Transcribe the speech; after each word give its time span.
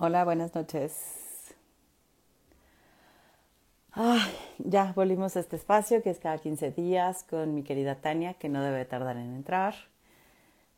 Hola, 0.00 0.24
buenas 0.24 0.54
noches. 0.54 1.56
Ya 4.58 4.92
volvimos 4.94 5.36
a 5.36 5.40
este 5.40 5.56
espacio 5.56 6.04
que 6.04 6.10
es 6.10 6.20
cada 6.20 6.38
15 6.38 6.70
días 6.70 7.24
con 7.24 7.52
mi 7.52 7.64
querida 7.64 7.96
Tania, 7.96 8.34
que 8.34 8.48
no 8.48 8.62
debe 8.62 8.84
tardar 8.84 9.16
en 9.16 9.34
entrar. 9.34 9.74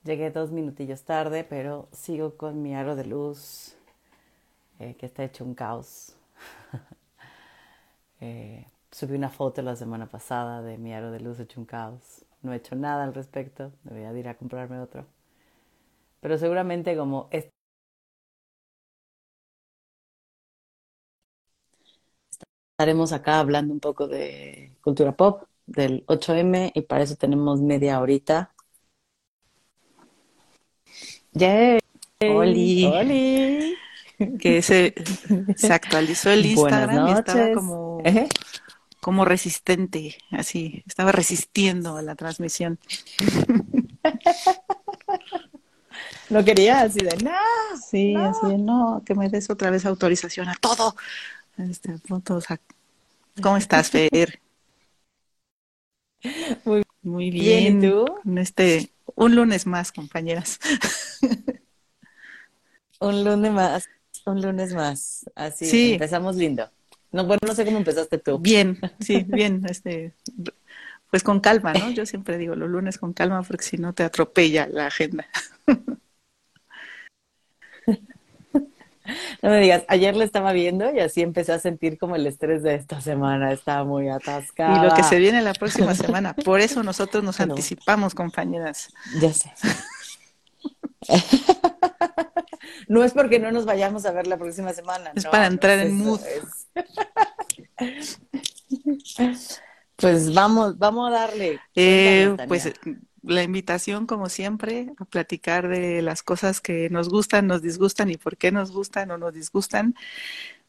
Llegué 0.05 0.31
dos 0.31 0.53
minutillos 0.53 1.03
tarde, 1.03 1.45
pero 1.45 1.87
sigo 1.93 2.39
con 2.39 2.63
mi 2.63 2.75
aro 2.75 2.97
de 2.97 3.05
luz, 3.05 3.77
eh, 4.79 4.95
que 4.99 5.05
está 5.05 5.23
hecho 5.23 5.45
un 5.45 5.55
caos. 5.55 6.17
eh, 8.23 8.65
subí 8.91 9.17
una 9.17 9.29
foto 9.29 9.61
la 9.61 9.77
semana 9.77 10.07
pasada 10.07 10.63
de 10.63 10.79
mi 10.79 10.95
aro 10.95 11.11
de 11.11 11.21
luz 11.21 11.41
hecho 11.41 11.61
un 11.61 11.67
caos. 11.67 12.25
No 12.41 12.55
he 12.55 12.57
hecho 12.57 12.75
nada 12.75 13.05
al 13.05 13.13
respecto, 13.13 13.71
debería 13.85 14.19
ir 14.19 14.29
a 14.29 14.37
comprarme 14.39 14.81
otro. 14.81 15.05
Pero 16.21 16.39
seguramente 16.39 16.97
como 16.97 17.29
estaremos 22.81 23.13
acá 23.13 23.41
hablando 23.41 23.75
un 23.75 23.81
poco 23.81 24.09
de 24.09 24.73
cultura 24.81 25.13
pop, 25.13 25.43
del 25.67 26.03
8M, 26.07 26.73
y 26.75 26.81
para 26.81 27.05
eso 27.05 27.15
tenemos 27.15 27.61
media 27.61 28.01
horita. 28.01 28.55
¡Yay! 31.35 31.79
¡Oli! 32.21 32.87
¡Oli! 32.87 33.77
Que 34.39 34.63
se, 34.63 34.95
se 35.57 35.73
actualizó 35.75 36.31
el 36.31 36.47
Instagram 36.47 37.09
y 37.09 37.13
estaba 37.13 37.53
como, 37.53 38.03
como 38.99 39.25
resistente, 39.27 40.17
así, 40.31 40.83
estaba 40.87 41.13
resistiendo 41.13 41.99
a 41.99 42.03
la 42.03 42.15
transmisión. 42.15 42.79
No 46.31 46.45
quería 46.45 46.83
así 46.83 47.01
de, 47.01 47.17
no. 47.25 47.33
Sí, 47.91 48.15
así 48.15 48.47
de, 48.47 48.59
no, 48.59 49.03
que 49.05 49.17
me 49.17 49.29
des 49.29 49.51
otra 49.51 49.69
vez 49.71 49.85
autorización 49.85 50.49
a 50.49 50.55
todo. 50.55 50.95
Este, 51.69 51.99
¿Cómo 53.41 53.57
estás, 53.57 53.91
Fer? 53.91 54.41
Muy, 56.65 56.83
Muy 57.03 57.31
bien. 57.31 57.67
bien. 57.67 57.85
¿Y 57.85 57.91
tú? 57.91 58.07
Este, 58.37 58.93
un 59.15 59.35
lunes 59.37 59.67
más, 59.67 59.93
compañeras. 59.93 60.59
Un 63.01 63.25
lunes 63.25 63.53
más, 63.53 63.89
un 64.27 64.41
lunes 64.43 64.75
más. 64.75 65.25
Así 65.35 65.71
Sí. 65.71 65.93
empezamos 65.93 66.37
lindo. 66.37 66.71
No, 67.13 67.25
bueno, 67.27 67.41
no 67.47 67.55
sé 67.55 67.65
cómo 67.65 67.79
empezaste 67.79 68.19
tú. 68.19 68.39
Bien, 68.39 68.79
sí, 69.01 69.25
bien. 69.25 69.63
Este, 69.69 70.15
pues 71.11 71.23
con 71.23 71.41
calma, 71.41 71.75
¿no? 71.75 71.91
Yo 71.91 72.07
siempre 72.07 72.39
digo 72.39 72.55
los 72.57 72.71
lunes 72.71 72.99
con 72.99 73.13
calma 73.13 73.43
porque 73.43 73.65
si 73.65 73.77
no 73.79 73.95
te 73.95 74.05
atropella 74.05 74.67
la 74.69 74.87
agenda. 74.87 75.27
No 79.43 79.51
me 79.51 79.61
digas, 79.61 79.85
ayer 79.89 80.15
le 80.15 80.25
estaba 80.25 80.53
viendo 80.53 80.93
y 80.95 81.01
así 81.01 81.23
empecé 81.23 81.53
a 81.53 81.59
sentir 81.59 81.99
como 81.99 82.17
el 82.17 82.27
estrés 82.27 82.63
de 82.63 82.75
esta 82.75 83.01
semana. 83.01 83.53
Estaba 83.53 83.85
muy 83.85 84.09
atascada. 84.09 84.77
Y 84.85 84.89
lo 84.89 84.95
que 84.95 85.03
se 85.03 85.19
viene 85.19 85.41
la 85.43 85.55
próxima 85.55 85.95
semana. 85.95 86.35
Por 86.45 86.61
eso 86.61 86.83
nosotros 86.83 87.25
nos 87.25 87.41
anticipamos, 87.41 88.15
compañeras. 88.15 88.89
Ya 89.21 89.33
sé. 89.33 89.53
No 92.89 93.05
es 93.05 93.13
porque 93.13 93.39
no 93.39 93.51
nos 93.53 93.65
vayamos 93.65 94.05
a 94.05 94.11
ver 94.13 94.27
la 94.27 94.37
próxima 94.37 94.73
semana. 94.73 95.13
Es 95.15 95.25
no, 95.25 95.31
para 95.31 95.47
no 95.47 95.53
entrar 95.55 95.79
es 95.79 95.87
en 95.87 95.97
mood. 95.97 96.21
es- 97.79 99.61
Pues 99.97 100.35
vamos, 100.35 100.79
vamos 100.79 101.09
a 101.09 101.13
darle. 101.13 101.61
Eh, 101.75 102.37
pues. 102.49 102.73
La 103.23 103.43
invitación, 103.43 104.07
como 104.07 104.29
siempre, 104.29 104.93
a 104.99 105.05
platicar 105.05 105.69
de 105.69 106.03
las 106.03 106.23
cosas 106.23 106.61
que 106.61 106.91
nos 106.91 107.09
gustan, 107.09 107.47
nos 107.47 107.63
disgustan 107.63 108.11
y 108.11 108.17
por 108.17 108.37
qué 108.37 108.53
nos 108.53 108.71
gustan 108.73 109.11
o 109.11 109.19
nos 109.19 109.35
disgustan, 109.35 109.95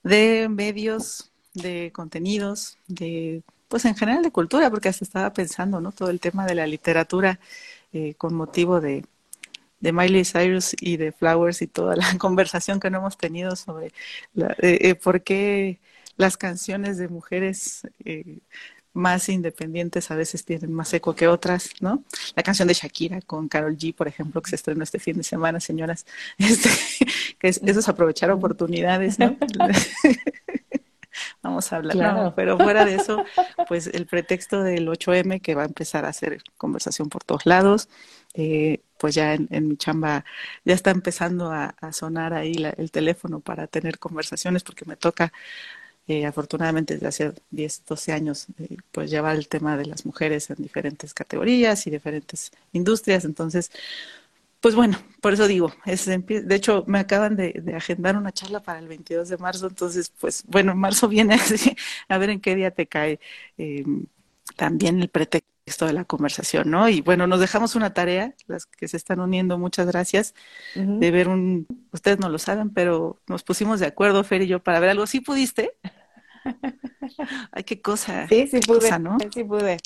de 0.03 0.47
medios, 0.49 1.31
de 1.53 1.91
contenidos, 1.93 2.77
de, 2.87 3.43
pues 3.69 3.85
en 3.85 3.95
general 3.95 4.23
de 4.23 4.31
cultura, 4.31 4.69
porque 4.69 4.89
hasta 4.89 5.05
estaba 5.05 5.33
pensando, 5.33 5.81
¿no? 5.81 5.91
Todo 5.91 6.09
el 6.09 6.19
tema 6.19 6.45
de 6.45 6.55
la 6.55 6.67
literatura 6.67 7.39
eh, 7.93 8.15
con 8.15 8.33
motivo 8.35 8.81
de, 8.81 9.05
de 9.79 9.93
Miley 9.93 10.25
Cyrus 10.25 10.75
y 10.79 10.97
de 10.97 11.11
Flowers 11.11 11.61
y 11.61 11.67
toda 11.67 11.95
la 11.95 12.05
conversación 12.19 12.79
que 12.79 12.89
no 12.89 12.99
hemos 12.99 13.17
tenido 13.17 13.55
sobre 13.55 13.93
la- 14.33 14.55
eh, 14.61 14.79
eh, 14.81 14.95
por 14.95 15.23
qué 15.23 15.79
las 16.17 16.37
canciones 16.37 16.97
de 16.97 17.07
mujeres 17.07 17.87
eh, 18.05 18.39
más 18.93 19.29
independientes 19.29 20.11
a 20.11 20.15
veces 20.15 20.43
tienen 20.45 20.73
más 20.73 20.93
eco 20.93 21.15
que 21.15 21.27
otras, 21.27 21.69
¿no? 21.79 22.03
La 22.35 22.43
canción 22.43 22.67
de 22.67 22.73
Shakira 22.73 23.21
con 23.21 23.47
Carol 23.47 23.77
G, 23.77 23.95
por 23.95 24.07
ejemplo, 24.07 24.41
que 24.41 24.49
se 24.49 24.55
estrenó 24.57 24.83
este 24.83 24.99
fin 24.99 25.17
de 25.17 25.23
semana, 25.23 25.59
señoras, 25.59 26.05
este, 26.37 26.69
que 27.39 27.47
es, 27.47 27.61
eso 27.65 27.79
es 27.79 27.89
aprovechar 27.89 28.31
oportunidades, 28.31 29.17
¿no? 29.19 29.37
Vamos 31.43 31.71
a 31.73 31.77
hablar, 31.77 31.97
Claro. 31.97 32.23
no, 32.23 32.35
pero 32.35 32.57
fuera 32.57 32.85
de 32.85 32.95
eso, 32.95 33.23
pues 33.67 33.87
el 33.87 34.05
pretexto 34.05 34.63
del 34.63 34.87
8M 34.87 35.41
que 35.41 35.55
va 35.55 35.63
a 35.63 35.65
empezar 35.65 36.05
a 36.05 36.09
hacer 36.09 36.41
conversación 36.57 37.09
por 37.09 37.23
todos 37.23 37.45
lados, 37.45 37.89
eh, 38.33 38.79
pues 38.97 39.15
ya 39.15 39.33
en, 39.33 39.47
en 39.51 39.67
mi 39.67 39.75
chamba 39.77 40.23
ya 40.63 40.73
está 40.73 40.91
empezando 40.91 41.51
a, 41.51 41.75
a 41.81 41.91
sonar 41.91 42.33
ahí 42.33 42.53
la- 42.53 42.69
el 42.69 42.91
teléfono 42.91 43.39
para 43.41 43.67
tener 43.67 43.99
conversaciones 43.99 44.63
porque 44.63 44.85
me 44.85 44.95
toca 44.95 45.33
eh, 46.07 46.25
afortunadamente 46.25 46.95
desde 46.95 47.07
hace 47.07 47.33
10, 47.51 47.83
12 47.85 48.11
años, 48.11 48.47
eh, 48.59 48.77
pues 48.91 49.09
llevar 49.11 49.35
el 49.35 49.47
tema 49.47 49.77
de 49.77 49.85
las 49.85 50.05
mujeres 50.05 50.49
en 50.49 50.57
diferentes 50.57 51.13
categorías 51.13 51.85
y 51.87 51.91
diferentes 51.91 52.51
industrias. 52.73 53.25
Entonces, 53.25 53.71
pues 54.61 54.75
bueno, 54.75 54.97
por 55.21 55.33
eso 55.33 55.47
digo, 55.47 55.73
es, 55.85 56.05
de 56.05 56.55
hecho 56.55 56.83
me 56.87 56.99
acaban 56.99 57.35
de, 57.35 57.73
agendar 57.75 58.15
una 58.15 58.31
charla 58.31 58.61
para 58.61 58.79
el 58.79 58.87
22 58.87 59.29
de 59.29 59.37
marzo, 59.37 59.67
entonces, 59.67 60.11
pues 60.19 60.43
bueno, 60.47 60.71
en 60.73 60.77
marzo 60.77 61.07
viene 61.09 61.37
a 62.07 62.17
ver 62.17 62.29
en 62.29 62.41
qué 62.41 62.55
día 62.55 62.71
te 62.71 62.87
cae 62.87 63.19
eh, 63.57 63.83
también 64.55 65.01
el 65.01 65.09
pretexto 65.09 65.49
de 65.85 65.93
la 65.93 66.05
conversación, 66.05 66.69
¿no? 66.71 66.89
Y 66.89 67.01
bueno, 67.01 67.27
nos 67.27 67.39
dejamos 67.39 67.75
una 67.75 67.93
tarea, 67.93 68.35
las 68.47 68.65
que 68.65 68.87
se 68.87 68.97
están 68.97 69.19
uniendo, 69.19 69.57
muchas 69.57 69.87
gracias 69.87 70.33
de 70.99 71.11
ver 71.11 71.27
un, 71.29 71.67
ustedes 71.91 72.19
no 72.19 72.29
lo 72.29 72.39
saben, 72.39 72.71
pero 72.71 73.21
nos 73.27 73.43
pusimos 73.43 73.79
de 73.79 73.87
acuerdo, 73.87 74.23
Fer 74.23 74.43
y 74.43 74.47
yo, 74.47 74.63
para 74.63 74.79
ver 74.79 74.89
algo. 74.91 75.07
¿Sí 75.07 75.21
pudiste? 75.21 75.77
Ay, 77.51 77.63
qué 77.63 77.81
cosa, 77.81 78.27
Sí, 78.29 78.47
sí 78.47 78.59
pude, 78.61 78.89
cosa, 78.89 78.99
¿no? 78.99 79.17
sí 79.33 79.43
pude. 79.43 79.77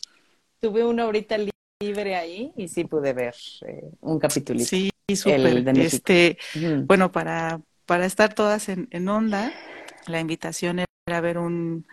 Tuve 0.60 0.86
una 0.86 1.06
horita 1.08 1.38
li- 1.38 1.52
libre 1.82 2.16
ahí 2.16 2.54
y 2.58 2.68
sí 2.68 2.86
pude 2.86 3.14
ver 3.14 3.36
eh, 3.68 3.84
un 4.02 4.20
capitulito. 4.20 4.72
Sí, 4.72 4.92
súper. 5.16 5.66
Este, 5.74 6.38
bueno, 6.88 7.12
para, 7.12 7.62
para 7.86 8.06
estar 8.06 8.34
todas 8.34 8.70
en, 8.70 8.88
en 8.92 9.08
onda, 9.10 9.52
la 10.08 10.20
invitación 10.20 10.80
era 11.08 11.22
ver 11.22 11.38
un, 11.38 11.86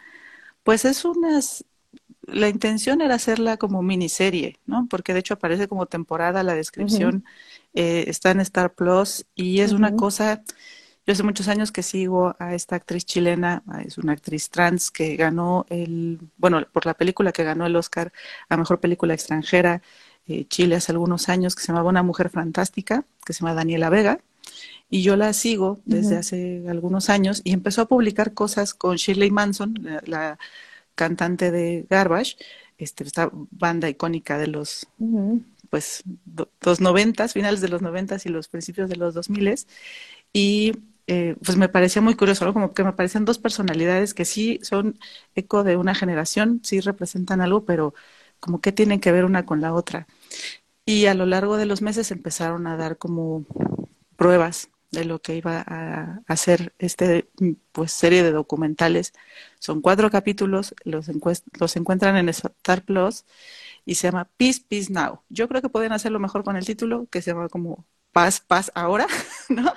pues 0.64 0.84
es 0.84 1.04
unas, 1.04 1.64
la 2.22 2.48
intención 2.48 3.00
era 3.00 3.16
hacerla 3.16 3.56
como 3.56 3.82
miniserie, 3.82 4.58
¿no? 4.66 4.86
Porque 4.88 5.12
de 5.12 5.20
hecho 5.20 5.34
aparece 5.34 5.68
como 5.68 5.86
temporada, 5.86 6.42
la 6.42 6.54
descripción 6.54 7.24
eh, 7.74 8.04
está 8.06 8.30
en 8.30 8.40
Star 8.40 8.74
Plus 8.74 9.26
y 9.34 9.60
es 9.60 9.72
una 9.72 9.96
cosa, 9.96 10.42
yo 11.06 11.12
hace 11.12 11.22
muchos 11.24 11.48
años 11.48 11.72
que 11.72 11.82
sigo 11.82 12.36
a 12.38 12.54
esta 12.54 12.76
actriz 12.76 13.04
chilena, 13.04 13.62
ah, 13.66 13.82
es 13.82 13.98
una 13.98 14.12
actriz 14.12 14.50
trans 14.50 14.90
que 14.90 15.16
ganó 15.16 15.66
el, 15.68 16.20
bueno, 16.36 16.64
por 16.72 16.86
la 16.86 16.94
película 16.94 17.32
que 17.32 17.44
ganó 17.44 17.66
el 17.66 17.76
Oscar 17.76 18.12
a 18.48 18.56
Mejor 18.56 18.80
Película 18.80 19.14
Extranjera, 19.14 19.82
eh, 20.26 20.46
Chile 20.46 20.76
hace 20.76 20.92
algunos 20.92 21.28
años, 21.28 21.56
que 21.56 21.62
se 21.62 21.68
llamaba 21.68 21.90
Una 21.90 22.04
Mujer 22.04 22.30
Fantástica, 22.30 23.04
que 23.26 23.32
se 23.32 23.40
llama 23.40 23.54
Daniela 23.54 23.90
Vega. 23.90 24.20
Y 24.88 25.02
yo 25.02 25.16
la 25.16 25.32
sigo 25.32 25.80
desde 25.86 26.18
hace 26.18 26.64
algunos 26.68 27.08
años 27.08 27.40
y 27.44 27.52
empezó 27.52 27.80
a 27.80 27.88
publicar 27.88 28.34
cosas 28.34 28.74
con 28.74 28.96
Shirley 28.96 29.30
Manson, 29.30 29.74
la, 29.80 30.02
la 30.04 30.38
cantante 30.94 31.50
de 31.50 31.86
Garbage, 31.90 32.36
este, 32.78 33.04
esta 33.04 33.30
banda 33.32 33.88
icónica 33.88 34.38
de 34.38 34.48
los 34.48 34.88
pues 35.70 36.02
do- 36.24 36.50
los 36.60 36.80
noventas, 36.80 37.32
finales 37.32 37.60
de 37.60 37.68
los 37.68 37.82
noventas 37.82 38.26
y 38.26 38.28
los 38.28 38.48
principios 38.48 38.90
de 38.90 38.96
los 38.96 39.14
dos 39.14 39.30
miles 39.30 39.66
y 40.32 40.72
eh, 41.08 41.36
pues 41.44 41.58
me 41.58 41.68
parecía 41.68 42.02
muy 42.02 42.14
curioso, 42.16 42.44
¿no? 42.46 42.52
Como 42.54 42.74
que 42.74 42.84
me 42.84 42.92
parecían 42.94 43.24
dos 43.24 43.38
personalidades 43.38 44.14
que 44.14 44.24
sí 44.24 44.60
son 44.62 44.98
eco 45.34 45.64
de 45.64 45.76
una 45.76 45.94
generación, 45.94 46.60
sí 46.64 46.80
representan 46.80 47.40
algo, 47.42 47.64
pero 47.66 47.94
como 48.40 48.60
que 48.60 48.72
tienen 48.72 49.00
que 49.00 49.12
ver 49.12 49.24
una 49.24 49.46
con 49.46 49.60
la 49.60 49.74
otra. 49.74 50.06
Y 50.86 51.06
a 51.06 51.14
lo 51.14 51.26
largo 51.26 51.56
de 51.56 51.66
los 51.66 51.82
meses 51.82 52.10
empezaron 52.10 52.66
a 52.66 52.76
dar 52.76 52.98
como 52.98 53.46
pruebas 54.16 54.70
de 54.92 55.04
lo 55.06 55.20
que 55.22 55.36
iba 55.36 55.64
a 55.66 56.22
hacer 56.28 56.74
este 56.78 57.28
pues 57.72 57.92
serie 57.92 58.22
de 58.22 58.32
documentales. 58.32 59.12
Son 59.60 59.80
cuatro 59.82 60.10
capítulos, 60.10 60.74
los, 60.84 61.10
los 61.58 61.76
encuentran 61.76 62.16
en 62.16 62.28
Star 62.30 62.84
Plus 62.84 63.24
y 63.84 63.96
se 63.96 64.08
llama 64.08 64.30
Peace, 64.36 64.62
Peace 64.68 64.92
Now. 64.92 65.22
Yo 65.28 65.48
creo 65.48 65.62
que 65.62 65.68
pueden 65.70 65.92
hacerlo 65.92 66.20
mejor 66.20 66.44
con 66.44 66.56
el 66.56 66.66
título, 66.66 67.06
que 67.10 67.22
se 67.22 67.32
llama 67.32 67.48
como 67.48 67.86
Paz, 68.12 68.40
Paz 68.40 68.70
ahora, 68.74 69.06
¿no? 69.48 69.72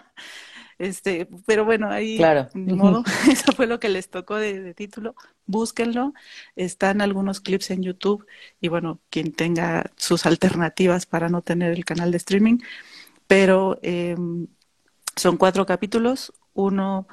Este, 0.78 1.28
pero 1.46 1.66
bueno, 1.66 1.90
ahí 1.90 2.34
Claro. 2.34 2.50
ni 2.54 2.74
modo, 2.74 3.04
eso 3.32 3.52
fue 3.54 3.68
lo 3.68 3.80
que 3.80 3.90
les 3.90 4.10
tocó 4.10 4.36
de, 4.38 4.62
de 4.62 4.74
título. 4.74 5.16
Búsquenlo, 5.46 6.14
están 6.56 7.02
algunos 7.02 7.42
clips 7.42 7.72
en 7.72 7.84
YouTube 7.84 8.26
y 8.62 8.68
bueno, 8.70 9.02
quien 9.10 9.32
tenga 9.34 9.92
sus 9.98 10.26
alternativas 10.26 11.06
para 11.06 11.30
no 11.30 11.42
tener 11.42 11.72
el 11.72 11.86
canal 11.86 12.12
de 12.12 12.18
streaming, 12.18 12.58
pero 13.28 13.80
eh, 13.84 14.16
son 15.16 15.38
cuatro 15.38 15.66
capítulos, 15.66 16.34
uno, 16.54 17.08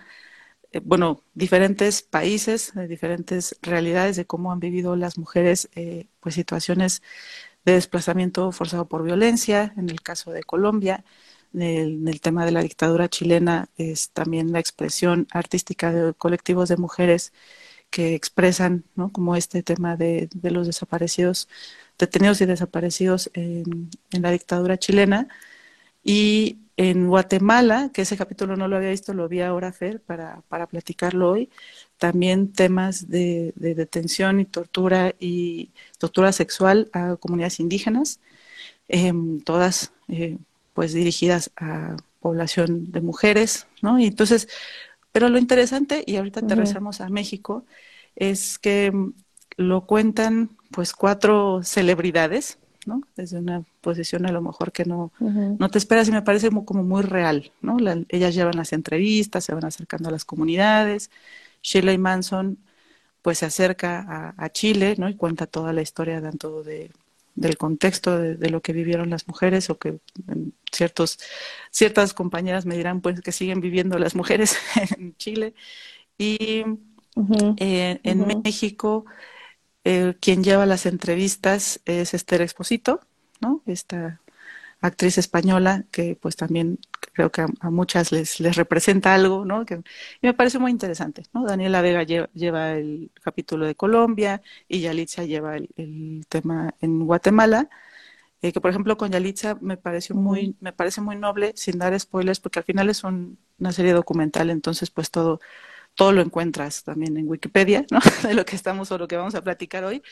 eh, 0.72 0.80
bueno, 0.84 1.22
diferentes 1.34 2.02
países, 2.02 2.72
diferentes 2.88 3.58
realidades 3.62 4.16
de 4.16 4.26
cómo 4.26 4.52
han 4.52 4.60
vivido 4.60 4.96
las 4.96 5.18
mujeres, 5.18 5.70
eh, 5.74 6.06
pues 6.20 6.34
situaciones 6.34 7.02
de 7.64 7.74
desplazamiento 7.74 8.52
forzado 8.52 8.88
por 8.88 9.02
violencia, 9.04 9.74
en 9.76 9.90
el 9.90 10.02
caso 10.02 10.32
de 10.32 10.42
Colombia, 10.42 11.04
en 11.54 12.08
el 12.08 12.20
tema 12.20 12.44
de 12.44 12.52
la 12.52 12.62
dictadura 12.62 13.08
chilena 13.08 13.68
es 13.76 14.10
también 14.10 14.52
la 14.52 14.60
expresión 14.60 15.26
artística 15.32 15.92
de 15.92 16.14
colectivos 16.14 16.68
de 16.68 16.76
mujeres 16.76 17.32
que 17.90 18.14
expresan, 18.14 18.84
¿no? 18.96 19.12
Como 19.12 19.36
este 19.36 19.62
tema 19.62 19.96
de, 19.96 20.28
de 20.34 20.50
los 20.50 20.66
desaparecidos, 20.66 21.48
detenidos 21.98 22.40
y 22.40 22.46
desaparecidos 22.46 23.30
en, 23.34 23.90
en, 24.12 24.22
la 24.22 24.30
dictadura 24.30 24.78
chilena. 24.78 25.28
Y 26.04 26.61
en 26.76 27.08
Guatemala, 27.08 27.90
que 27.92 28.02
ese 28.02 28.16
capítulo 28.16 28.56
no 28.56 28.68
lo 28.68 28.76
había 28.76 28.90
visto, 28.90 29.14
lo 29.14 29.28
vi 29.28 29.40
ahora, 29.40 29.72
Fer, 29.72 30.00
para, 30.00 30.42
para 30.48 30.66
platicarlo 30.66 31.30
hoy, 31.30 31.50
también 31.98 32.52
temas 32.52 33.08
de, 33.08 33.52
de, 33.56 33.74
detención 33.74 34.40
y 34.40 34.44
tortura 34.46 35.14
y 35.20 35.70
tortura 35.98 36.32
sexual 36.32 36.88
a 36.92 37.16
comunidades 37.16 37.60
indígenas, 37.60 38.20
eh, 38.88 39.12
todas 39.44 39.92
eh, 40.08 40.38
pues 40.74 40.92
dirigidas 40.94 41.50
a 41.56 41.96
población 42.20 42.90
de 42.92 43.00
mujeres, 43.00 43.66
¿no? 43.82 43.98
Y 43.98 44.06
entonces, 44.06 44.48
pero 45.12 45.28
lo 45.28 45.38
interesante, 45.38 46.04
y 46.06 46.16
ahorita 46.16 46.40
aterrizamos 46.40 47.00
uh 47.00 47.02
-huh. 47.04 47.06
a 47.06 47.10
México, 47.10 47.66
es 48.16 48.58
que 48.58 48.90
mm, 48.92 49.12
lo 49.58 49.86
cuentan 49.86 50.56
pues 50.70 50.94
cuatro 50.94 51.62
celebridades, 51.62 52.58
¿no? 52.86 53.02
Desde 53.16 53.38
una 53.38 53.64
posición 53.80 54.26
a 54.26 54.32
lo 54.32 54.40
mejor 54.42 54.72
que 54.72 54.84
no, 54.84 55.12
uh 55.20 55.28
-huh. 55.30 55.56
no 55.58 55.68
te 55.70 55.78
esperas 55.78 56.08
y 56.08 56.12
me 56.12 56.22
parece 56.22 56.48
como, 56.48 56.64
como 56.64 56.82
muy 56.82 57.02
real, 57.02 57.52
¿no? 57.60 57.78
La, 57.78 57.98
ellas 58.08 58.34
llevan 58.34 58.56
las 58.56 58.72
entrevistas, 58.72 59.44
se 59.44 59.54
van 59.54 59.64
acercando 59.64 60.08
a 60.08 60.12
las 60.12 60.24
comunidades. 60.24 61.10
Shirley 61.62 61.98
Manson 61.98 62.58
pues 63.22 63.38
se 63.38 63.46
acerca 63.46 64.00
a, 64.00 64.34
a 64.44 64.50
Chile, 64.50 64.96
¿no? 64.98 65.08
Y 65.08 65.16
cuenta 65.16 65.46
toda 65.46 65.72
la 65.72 65.82
historia 65.82 66.20
tanto 66.22 66.62
de 66.62 66.90
del 67.34 67.56
contexto 67.56 68.18
de, 68.18 68.36
de, 68.36 68.50
lo 68.50 68.60
que 68.60 68.72
vivieron 68.72 69.10
las 69.10 69.26
mujeres 69.26 69.70
o 69.70 69.78
que 69.78 69.98
ciertos, 70.70 71.18
ciertas 71.70 72.12
compañeras 72.14 72.66
me 72.66 72.76
dirán 72.76 73.00
pues 73.00 73.20
que 73.20 73.32
siguen 73.32 73.60
viviendo 73.60 73.98
las 73.98 74.14
mujeres 74.14 74.56
en 74.98 75.16
Chile 75.16 75.54
y 76.18 76.62
uh 77.16 77.22
-huh. 77.22 77.54
eh, 77.58 78.00
en 78.02 78.20
uh 78.20 78.26
-huh. 78.26 78.42
México 78.44 79.04
eh, 79.84 80.14
quien 80.20 80.44
lleva 80.44 80.66
las 80.66 80.86
entrevistas 80.86 81.80
es 81.84 82.14
Esther 82.14 82.42
Exposito, 82.42 83.00
¿no? 83.40 83.62
Esta 83.66 84.20
actriz 84.80 85.18
española 85.18 85.84
que 85.92 86.16
pues 86.20 86.36
también 86.36 86.78
creo 87.12 87.30
que 87.30 87.42
a, 87.42 87.70
muchas 87.70 88.12
les, 88.12 88.40
les, 88.40 88.56
representa 88.56 89.14
algo, 89.14 89.44
¿no? 89.44 89.64
Que, 89.64 89.76
y 89.76 90.26
me 90.26 90.34
parece 90.34 90.58
muy 90.58 90.70
interesante, 90.70 91.24
¿no? 91.32 91.44
Daniela 91.44 91.82
Vega 91.82 92.02
lleva, 92.04 92.72
el 92.72 93.10
capítulo 93.22 93.66
de 93.66 93.74
Colombia 93.76 94.42
y 94.68 94.80
Yalitza 94.80 95.24
lleva 95.24 95.56
el, 95.56 95.68
el 95.76 96.26
tema 96.28 96.74
en 96.80 97.06
Guatemala. 97.06 97.68
Eh, 98.42 98.52
que 98.52 98.60
por 98.60 98.70
ejemplo 98.70 98.96
con 98.96 99.12
Yalitza 99.12 99.56
me 99.60 99.76
pareció 99.76 100.16
muy, 100.16 100.56
me 100.60 100.72
parece 100.72 101.00
muy 101.00 101.16
noble, 101.16 101.52
sin 101.56 101.78
dar 101.78 101.98
spoilers, 101.98 102.40
porque 102.40 102.58
al 102.58 102.64
final 102.64 102.90
es 102.90 103.04
un, 103.04 103.38
una 103.60 103.72
serie 103.72 103.92
documental, 103.92 104.50
entonces 104.50 104.90
pues 104.90 105.10
todo, 105.12 105.40
todo 105.94 106.12
lo 106.12 106.22
encuentras 106.22 106.84
también 106.84 107.16
en 107.16 107.28
Wikipedia, 107.28 107.86
¿no? 107.90 108.00
De 108.28 108.34
lo 108.34 108.44
que 108.44 108.56
estamos 108.56 108.90
o 108.92 108.98
lo 108.98 109.08
que 109.08 109.16
vamos 109.16 109.34
a 109.34 109.42
platicar 109.44 109.84
hoy, 109.84 110.02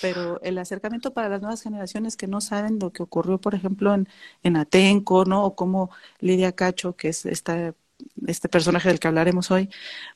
pero 0.00 0.40
el 0.42 0.58
acercamiento 0.58 1.12
para 1.12 1.28
las 1.28 1.40
nuevas 1.40 1.62
generaciones 1.62 2.16
que 2.16 2.26
no 2.26 2.40
saben 2.40 2.78
lo 2.78 2.92
que 2.92 3.02
ocurrió, 3.02 3.38
por 3.38 3.54
ejemplo, 3.54 3.94
en, 3.94 4.08
en 4.42 4.56
Atenco, 4.56 5.24
¿no? 5.24 5.44
O 5.44 5.54
como 5.56 5.90
Lidia 6.20 6.52
Cacho, 6.52 6.96
que 6.96 7.08
es 7.08 7.26
esta, 7.26 7.74
este 8.26 8.48
personaje 8.48 8.88
del 8.88 8.98
que 8.98 9.08
hablaremos 9.08 9.50
hoy, 9.50 9.68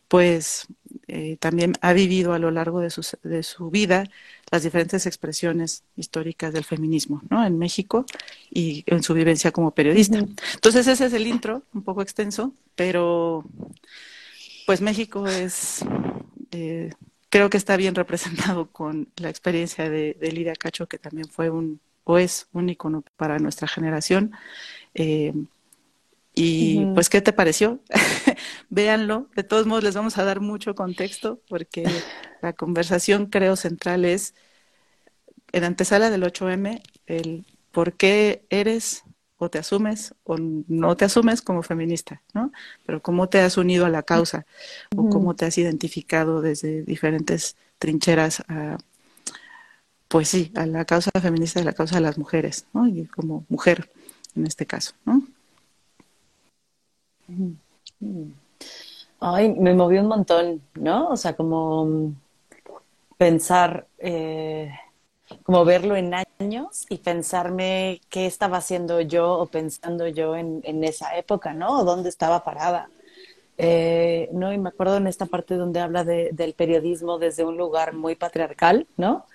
pues 0.09 0.67
eh, 1.07 1.37
también 1.39 1.75
ha 1.81 1.93
vivido 1.93 2.33
a 2.33 2.39
lo 2.39 2.51
largo 2.51 2.81
de 2.81 2.91
su, 2.91 3.03
de 3.23 3.43
su 3.43 3.71
vida 3.71 4.05
las 4.51 4.63
diferentes 4.63 5.07
expresiones 5.07 5.85
históricas 5.97 6.53
del 6.53 6.65
feminismo, 6.65 7.23
¿no? 7.31 7.45
En 7.45 7.59
México 7.59 8.07
y 8.51 8.85
en 8.87 9.03
su 9.03 9.15
vivencia 9.15 9.53
como 9.53 9.73
periodista. 9.73 10.19
Entonces 10.19 10.87
ese 10.87 11.07
es 11.07 11.13
el 11.13 11.27
intro, 11.27 11.63
un 11.73 11.83
poco 11.83 12.03
extenso, 12.03 12.55
pero 12.75 13.45
pues 14.67 14.81
México 14.81 15.27
es, 15.27 15.85
eh, 16.51 16.91
creo 17.29 17.51
que 17.51 17.57
está 17.57 17.77
bien 17.77 17.95
representado 17.95 18.71
con 18.71 19.09
la 19.17 19.31
experiencia 19.31 19.89
de, 19.89 20.17
de, 20.21 20.33
Lidia 20.33 20.55
Cacho, 20.55 20.87
que 20.87 20.99
también 20.99 21.29
fue 21.29 21.51
un, 21.51 21.81
o 22.05 22.19
es 22.19 22.49
un 22.53 22.69
icono 22.69 23.05
para 23.17 23.39
nuestra 23.39 23.69
generación. 23.69 24.33
Eh, 24.95 25.33
y 26.35 26.79
uh 26.79 26.81
-huh. 26.83 26.95
pues, 26.95 27.09
¿qué 27.09 27.21
te 27.21 27.33
pareció? 27.33 27.81
Véanlo. 28.71 29.29
De 29.35 29.45
todos 29.45 29.67
modos, 29.67 29.85
les 29.85 29.95
vamos 29.95 30.19
a 30.19 30.25
dar 30.25 30.41
mucho 30.41 30.75
contexto 30.75 31.41
porque 31.49 31.85
la 32.43 32.53
conversación, 32.53 33.27
creo, 33.27 33.57
central 33.57 34.05
es 34.05 34.35
en 35.53 35.65
antesala 35.65 36.11
del 36.11 36.23
8M, 36.23 36.83
el 37.07 37.45
por 37.73 37.95
qué 37.95 38.47
eres 38.51 39.05
o 39.41 39.49
te 39.49 39.59
asumes 39.59 40.15
o 40.25 40.37
no 40.39 40.97
te 40.97 41.07
asumes 41.07 41.41
como 41.41 41.63
feminista, 41.63 42.21
¿no? 42.35 42.53
Pero 42.85 43.01
cómo 43.01 43.29
te 43.29 43.41
has 43.41 43.57
unido 43.57 43.87
a 43.87 43.89
la 43.89 44.03
causa 44.03 44.45
o 44.95 45.09
cómo 45.09 45.35
te 45.35 45.47
has 45.47 45.57
identificado 45.57 46.43
desde 46.43 46.83
diferentes 46.83 47.57
trincheras 47.79 48.45
a, 48.49 48.77
pues 50.09 50.29
sí, 50.29 50.53
a 50.55 50.67
la 50.67 50.85
causa 50.85 51.11
feminista, 51.23 51.61
a 51.61 51.65
la 51.65 51.73
causa 51.73 51.97
de 51.97 52.03
las 52.03 52.19
mujeres, 52.19 52.67
¿no? 52.75 52.87
Y 52.87 53.07
como 53.07 53.47
mujer 53.49 53.91
en 54.37 54.47
este 54.47 54.67
caso, 54.67 54.93
¿no? 55.07 55.23
Ay, 59.21 59.55
me 59.55 59.75
movió 59.75 60.03
un 60.03 60.09
montón, 60.09 60.61
¿no? 60.75 61.09
O 61.09 61.17
sea, 61.17 61.35
como 61.35 62.13
pensar... 63.17 63.87
Eh 63.99 64.71
como 65.43 65.65
verlo 65.65 65.97
en 65.97 66.15
años 66.39 66.87
y 66.89 66.99
pensarme 66.99 68.01
qué 68.09 68.27
estaba 68.27 68.59
haciendo 68.59 69.01
yo 69.01 69.39
o 69.39 69.47
pensando 69.47 70.07
yo 70.09 70.37
en, 70.37 70.61
en 70.65 70.85
esa 70.85 71.17
época, 71.17 71.53
¿no? 71.53 71.81
O 71.81 71.85
dónde 71.85 72.09
estaba 72.09 72.45
parada. 72.45 72.89
Eh, 73.63 74.31
no, 74.33 74.53
y 74.53 74.59
me 74.59 74.71
acuerdo 74.71 74.97
en 74.97 75.07
esta 75.07 75.27
parte 75.27 75.57
donde 75.57 75.81
habla 75.81 76.03
de, 76.03 76.31
del 76.33 76.55
periodismo 76.55 77.19
desde 77.19 77.45
un 77.45 77.59
lugar 77.59 77.95
muy 77.95 78.15
patriarcal, 78.15 78.87
¿no? 78.97 79.27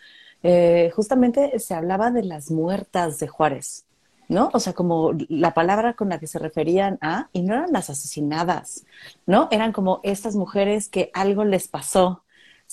Eh, 0.42 0.92
justamente 0.96 1.60
se 1.60 1.76
hablaba 1.76 2.10
de 2.12 2.24
las 2.24 2.50
muertas 2.50 3.20
de 3.20 3.28
Juárez, 3.28 3.86
¿no? 4.28 4.50
O 4.54 4.60
sea, 4.60 4.74
como 4.74 5.12
la 5.30 5.54
palabra 5.54 5.94
con 5.94 6.10
la 6.10 6.20
que 6.20 6.28
se 6.28 6.40
referían 6.40 6.98
a, 7.02 7.30
y 7.34 7.44
no 7.44 7.54
eran 7.54 7.72
las 7.72 7.92
asesinadas, 7.92 8.86
¿no? 9.28 9.48
Eran 9.52 9.72
como 9.72 10.00
estas 10.02 10.36
mujeres 10.36 10.90
que 10.90 11.12
algo 11.14 11.46
les 11.46 11.68
pasó, 11.68 12.24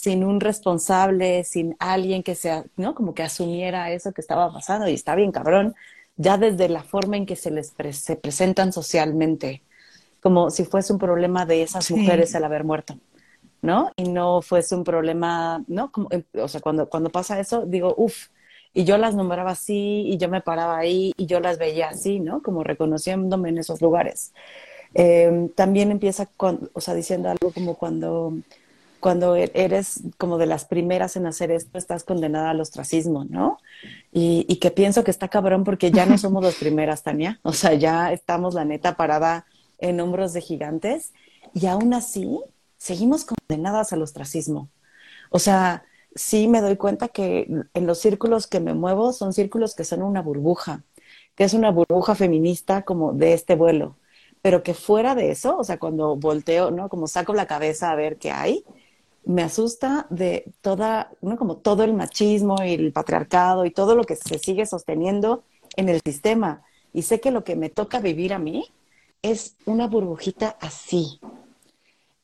sin 0.03 0.25
un 0.25 0.41
responsable, 0.41 1.45
sin 1.45 1.77
alguien 1.79 2.25
que 2.25 2.35
sea, 2.35 2.65
¿no? 2.77 2.93
Como 2.93 3.15
que 3.15 3.23
asumiera 3.23 3.93
eso 3.93 4.13
que 4.13 4.21
estaba 4.21 4.53
pasando 4.53 4.89
y 4.89 4.95
está 4.95 5.15
bien 5.15 5.31
cabrón, 5.31 5.77
ya 6.17 6.39
desde 6.39 6.69
la 6.69 6.83
forma 6.83 7.17
en 7.17 7.25
que 7.25 7.37
se 7.37 7.53
les 7.53 7.71
pre 7.71 7.93
se 7.93 8.17
presentan 8.17 8.73
socialmente, 8.73 9.63
como 10.21 10.51
si 10.51 10.65
fuese 10.65 10.93
un 10.93 10.99
problema 10.99 11.47
de 11.47 11.63
esas 11.63 11.85
sí. 11.85 11.95
mujeres 11.95 12.35
el 12.35 12.43
haber 12.43 12.65
muerto, 12.65 12.99
¿no? 13.63 13.93
Y 13.97 14.09
no 14.09 14.43
fuese 14.43 14.75
un 14.75 14.83
problema, 14.83 15.63
¿no? 15.69 15.93
Como, 15.93 16.09
o 16.35 16.49
sea, 16.49 16.61
cuando, 16.61 16.89
cuando 16.89 17.11
pasa 17.11 17.39
eso, 17.39 17.65
digo, 17.65 17.95
uff, 17.97 18.27
y 18.75 18.83
yo 18.83 18.99
las 18.99 19.15
nombraba 19.15 19.53
así, 19.53 20.03
y 20.09 20.17
yo 20.17 20.29
me 20.29 20.41
paraba 20.41 20.79
ahí, 20.79 21.13
y 21.17 21.27
yo 21.27 21.39
las 21.39 21.59
veía 21.59 21.91
así, 21.91 22.19
¿no? 22.19 22.43
Como 22.43 22.65
reconociéndome 22.65 23.51
en 23.51 23.59
esos 23.59 23.81
lugares. 23.81 24.33
Eh, 24.95 25.49
también 25.55 25.93
empieza, 25.93 26.27
con, 26.27 26.71
o 26.73 26.81
sea, 26.81 26.95
diciendo 26.95 27.31
algo 27.31 27.53
como 27.53 27.77
cuando 27.77 28.35
cuando 29.03 29.37
e-, 29.37 29.51
eres 29.53 30.01
como 30.17 30.39
de 30.39 30.47
las 30.47 30.65
primeras 30.65 31.17
en 31.17 31.27
hacer 31.27 31.51
esto, 31.51 31.77
estás 31.77 32.05
condenada 32.05 32.51
al 32.51 32.61
ostracismo, 32.61 33.25
¿no? 33.25 33.59
Y, 34.13 34.47
y, 34.49 34.57
que 34.57 34.71
pienso 34.71 35.03
que 35.03 35.11
está 35.11 35.29
cabrón 35.29 35.65
porque 35.65 35.91
ya 35.91 36.07
no 36.07 36.17
somos 36.17 36.43
las 36.43 36.55
primeras, 36.55 37.03
Tania. 37.03 37.41
O 37.43 37.53
sea, 37.53 37.75
ya 37.75 38.13
estamos, 38.13 38.55
la 38.55 38.65
neta, 38.65 38.97
parada 38.97 39.45
en 39.79 40.01
hombros 40.01 40.33
de 40.33 40.41
gigantes 40.41 41.13
y 41.53 41.67
aún 41.67 41.93
así 41.93 42.41
seguimos 42.79 43.25
condenadas 43.25 43.93
al 43.93 44.03
ostracismo. 44.03 44.71
O 45.31 45.41
sea, 45.41 45.85
sí 46.15 46.47
me 46.47 46.61
doy 46.61 46.77
cuenta 46.77 47.09
que 47.09 47.49
en 47.75 47.87
los 47.87 47.99
círculos 47.99 48.47
que 48.47 48.61
me 48.61 48.73
muevo 48.73 49.13
son 49.13 49.33
círculos 49.33 49.75
que 49.75 49.85
son 49.85 50.03
una 50.03 50.23
burbuja, 50.23 50.85
que 51.35 51.45
es 51.45 51.55
una 51.55 51.73
burbuja 51.73 52.15
feminista 52.15 52.83
como 52.83 53.13
de 53.13 53.33
este 53.33 53.57
vuelo. 53.57 53.97
Pero 54.43 54.63
que 54.63 54.75
fuera 54.75 55.15
de 55.17 55.31
eso, 55.33 55.59
o 55.59 55.65
sea, 55.65 55.79
cuando 55.79 56.17
volteo, 56.17 56.71
¿no? 56.71 56.89
Como 56.89 57.07
saco 57.09 57.35
la 57.35 57.47
cabeza 57.47 57.91
a 57.91 57.97
ver 57.97 58.19
qué 58.19 58.31
hay, 58.31 58.65
me 59.25 59.43
asusta 59.43 60.07
de 60.11 60.53
toda, 60.61 61.11
¿no? 61.21 61.37
como 61.37 61.57
todo 61.57 61.85
el 61.85 61.95
machismo 61.95 62.57
y 62.65 62.75
el 62.75 62.93
patriarcado 62.93 63.65
y 63.65 63.71
todo 63.71 63.95
lo 63.95 64.05
que 64.05 64.17
se 64.17 64.39
sigue 64.39 64.67
sosteniendo 64.67 65.45
en 65.77 65.89
el 65.89 66.01
sistema. 66.05 66.63
Y 66.93 67.03
sé 67.03 67.21
que 67.21 67.31
lo 67.31 67.45
que 67.45 67.57
me 67.57 67.71
toca 67.71 68.01
vivir 68.01 68.33
a 68.33 68.39
mí 68.39 68.65
es 69.23 69.57
una 69.65 69.87
burbujita 69.87 70.57
así. 70.61 71.21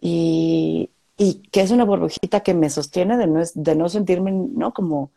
Y, 0.00 0.90
y 1.16 1.34
que 1.50 1.60
es 1.60 1.70
una 1.70 1.84
burbujita 1.84 2.40
que 2.40 2.54
me 2.54 2.70
sostiene 2.70 3.16
de 3.16 3.26
no, 3.26 3.42
de 3.54 3.74
no 3.74 3.88
sentirme, 3.88 4.32
¿no? 4.32 4.72
Como 4.72 5.10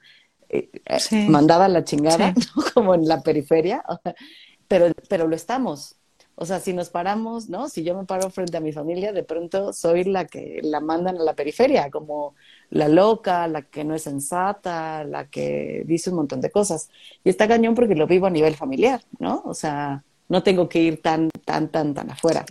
eh, 0.50 0.70
sí. 1.00 1.28
mandada 1.28 1.66
a 1.66 1.70
la 1.70 1.84
chingada, 1.84 2.34
sí. 2.34 2.48
¿no? 2.56 2.64
como 2.74 2.94
en 2.96 3.08
la 3.08 3.22
periferia. 3.22 3.84
pero, 4.68 4.88
pero 5.10 5.28
lo 5.28 5.36
estamos. 5.36 5.96
O 6.42 6.46
sea, 6.48 6.60
si 6.60 6.74
nos 6.74 6.90
paramos, 6.90 7.50
¿no? 7.50 7.70
Si 7.70 7.84
yo 7.84 7.96
me 7.96 8.06
paro 8.06 8.32
frente 8.32 8.58
a 8.58 8.62
mi 8.62 8.72
familia, 8.72 9.14
de 9.14 9.24
pronto 9.24 9.74
soy 9.74 10.06
la 10.06 10.26
que 10.26 10.60
la 10.64 10.80
mandan 10.80 11.18
a 11.20 11.24
la 11.24 11.36
periferia, 11.36 11.92
como 11.92 12.34
la 12.72 12.88
loca, 12.88 13.48
la 13.48 13.62
que 13.62 13.84
no 13.84 13.94
es 13.94 14.02
sensata, 14.02 15.04
la 15.04 15.30
que 15.30 15.84
dice 15.86 16.10
un 16.10 16.16
montón 16.16 16.42
de 16.42 16.50
cosas. 16.50 16.90
Y 17.24 17.30
está 17.30 17.48
cañón 17.48 17.76
porque 17.76 17.94
lo 17.94 18.08
vivo 18.08 18.26
a 18.26 18.32
nivel 18.32 18.56
familiar, 18.56 19.02
¿no? 19.20 19.44
O 19.46 19.54
sea, 19.54 20.04
no 20.30 20.42
tengo 20.42 20.68
que 20.68 20.80
ir 20.82 21.02
tan, 21.04 21.30
tan, 21.46 21.70
tan, 21.70 21.94
tan 21.94 22.10
afuera. 22.10 22.44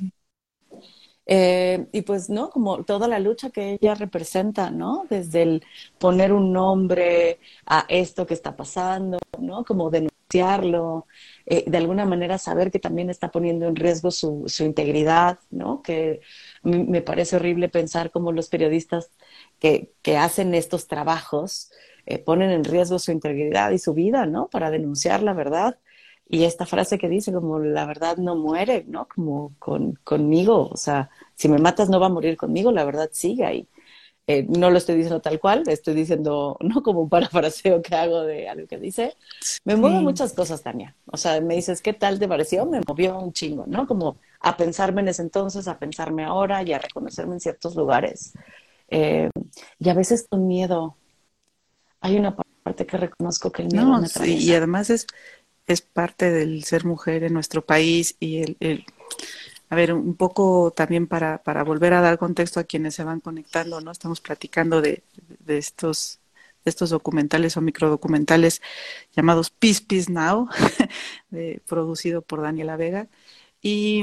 Eh, 1.26 1.88
y 1.92 2.02
pues, 2.02 2.30
¿no? 2.30 2.50
Como 2.50 2.84
toda 2.84 3.08
la 3.08 3.18
lucha 3.18 3.50
que 3.50 3.72
ella 3.80 3.96
representa, 3.96 4.70
¿no? 4.70 5.06
Desde 5.10 5.42
el 5.42 5.64
poner 5.98 6.32
un 6.32 6.52
nombre 6.52 7.40
a 7.66 7.86
esto 7.88 8.24
que 8.24 8.34
está 8.34 8.54
pasando, 8.54 9.18
¿no? 9.40 9.64
Como 9.64 9.90
denunciarlo, 10.30 11.06
eh, 11.46 11.64
de 11.66 11.78
alguna 11.78 12.04
manera 12.06 12.38
saber 12.38 12.70
que 12.70 12.78
también 12.78 13.10
está 13.10 13.30
poniendo 13.30 13.66
en 13.66 13.76
riesgo 13.76 14.10
su, 14.10 14.46
integridad, 14.60 15.38
¿no? 15.50 15.82
Que 15.82 16.20
me 16.62 17.02
parece 17.02 17.36
horrible 17.36 17.68
pensar 17.68 18.10
cómo 18.10 18.32
los 18.32 18.48
periodistas 18.48 19.10
que, 19.58 19.92
que 20.02 20.16
hacen 20.16 20.54
estos 20.54 20.86
trabajos 20.86 21.70
eh, 22.06 22.18
ponen 22.18 22.50
en 22.50 22.64
riesgo 22.64 22.98
su 22.98 23.12
integridad 23.12 23.70
y 23.72 23.78
su 23.78 23.94
vida, 23.94 24.26
¿no? 24.26 24.48
Para 24.48 24.70
denunciar 24.70 25.22
la 25.22 25.32
verdad. 25.32 25.78
Y 26.28 26.44
esta 26.44 26.64
frase 26.66 26.98
que 26.98 27.08
dice 27.08 27.32
como 27.32 27.58
la 27.58 27.86
verdad 27.86 28.16
no 28.16 28.36
muere, 28.36 28.84
¿no? 28.86 29.08
Como 29.08 29.54
con, 29.58 29.94
conmigo, 30.04 30.68
o 30.70 30.76
sea, 30.76 31.10
si 31.34 31.48
me 31.48 31.58
matas 31.58 31.88
no 31.90 31.98
va 32.00 32.06
a 32.06 32.08
morir 32.10 32.36
conmigo, 32.36 32.70
la 32.72 32.84
verdad 32.84 33.10
sigue 33.12 33.44
ahí. 33.44 33.68
Eh, 34.32 34.46
no 34.48 34.70
lo 34.70 34.78
estoy 34.78 34.94
diciendo 34.94 35.20
tal 35.20 35.40
cual, 35.40 35.64
estoy 35.66 35.92
diciendo, 35.92 36.56
no 36.60 36.84
como 36.84 37.00
un 37.00 37.08
parafraseo 37.08 37.82
que 37.82 37.96
hago 37.96 38.22
de 38.22 38.48
algo 38.48 38.68
que 38.68 38.78
dice. 38.78 39.16
Me 39.64 39.74
mueven 39.74 40.04
muchas 40.04 40.32
cosas, 40.34 40.62
Tania. 40.62 40.94
O 41.06 41.16
sea, 41.16 41.40
me 41.40 41.56
dices, 41.56 41.82
¿qué 41.82 41.94
tal 41.94 42.20
te 42.20 42.28
pareció? 42.28 42.64
Me 42.64 42.80
movió 42.86 43.18
un 43.18 43.32
chingo, 43.32 43.64
¿no? 43.66 43.88
Como 43.88 44.18
a 44.38 44.56
pensarme 44.56 45.00
en 45.00 45.08
ese 45.08 45.22
entonces, 45.22 45.66
a 45.66 45.80
pensarme 45.80 46.22
ahora 46.22 46.62
y 46.62 46.72
a 46.72 46.78
reconocerme 46.78 47.34
en 47.34 47.40
ciertos 47.40 47.74
lugares. 47.74 48.32
Eh, 48.86 49.30
y 49.80 49.88
a 49.88 49.94
veces 49.94 50.24
con 50.30 50.46
miedo. 50.46 50.96
Hay 52.00 52.16
una 52.16 52.36
parte 52.36 52.86
que 52.86 52.96
reconozco 52.98 53.50
que 53.50 53.62
el 53.62 53.68
miedo 53.68 53.84
no, 53.84 54.00
me 54.00 54.06
sí, 54.06 54.36
y 54.36 54.54
además 54.54 54.90
es, 54.90 55.08
es 55.66 55.80
parte 55.80 56.30
del 56.30 56.62
ser 56.62 56.84
mujer 56.84 57.24
en 57.24 57.34
nuestro 57.34 57.66
país 57.66 58.14
y 58.20 58.42
el, 58.42 58.56
el 58.60 58.84
a 59.70 59.76
ver, 59.76 59.94
un 59.94 60.16
poco 60.16 60.72
también 60.72 61.06
para, 61.06 61.42
para 61.42 61.62
volver 61.62 61.94
a 61.94 62.00
dar 62.00 62.18
contexto 62.18 62.58
a 62.60 62.64
quienes 62.64 62.94
se 62.96 63.04
van 63.04 63.20
conectando, 63.20 63.80
¿no? 63.80 63.92
Estamos 63.92 64.20
platicando 64.20 64.82
de, 64.82 65.04
de 65.38 65.58
estos 65.58 66.18
de 66.64 66.68
estos 66.68 66.90
documentales 66.90 67.56
o 67.56 67.62
microdocumentales 67.62 68.60
llamados 69.16 69.50
Peace 69.50 69.82
Peace 69.86 70.12
Now, 70.12 70.48
de, 71.30 71.62
producido 71.66 72.20
por 72.20 72.42
Daniela 72.42 72.76
Vega. 72.76 73.08
Y 73.62 74.02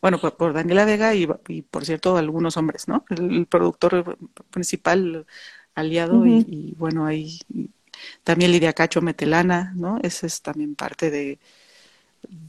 bueno, 0.00 0.20
por, 0.20 0.36
por 0.36 0.52
Daniela 0.52 0.84
Vega 0.84 1.14
y, 1.14 1.28
y, 1.48 1.62
por 1.62 1.84
cierto 1.84 2.16
algunos 2.16 2.56
hombres, 2.56 2.88
¿no? 2.88 3.04
El, 3.10 3.30
el 3.36 3.46
productor 3.46 4.18
principal 4.50 5.26
aliado 5.74 6.18
uh 6.20 6.24
-huh. 6.24 6.46
y, 6.48 6.70
y, 6.70 6.74
bueno, 6.76 7.06
ahí 7.06 7.38
también 8.24 8.52
Lidia 8.52 8.72
Cacho 8.72 9.02
Metelana, 9.02 9.72
¿no? 9.76 9.98
Ese 10.02 10.26
es 10.26 10.42
también 10.42 10.74
parte 10.74 11.10
de, 11.10 11.38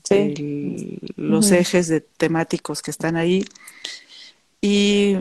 de 0.10 0.34
sí. 0.36 1.00
los 1.16 1.52
uh 1.52 1.54
-huh. 1.54 1.60
ejes 1.60 1.88
de 1.88 2.02
temáticos 2.02 2.82
que 2.82 2.92
están 2.92 3.16
ahí. 3.16 3.46
Y 4.62 5.18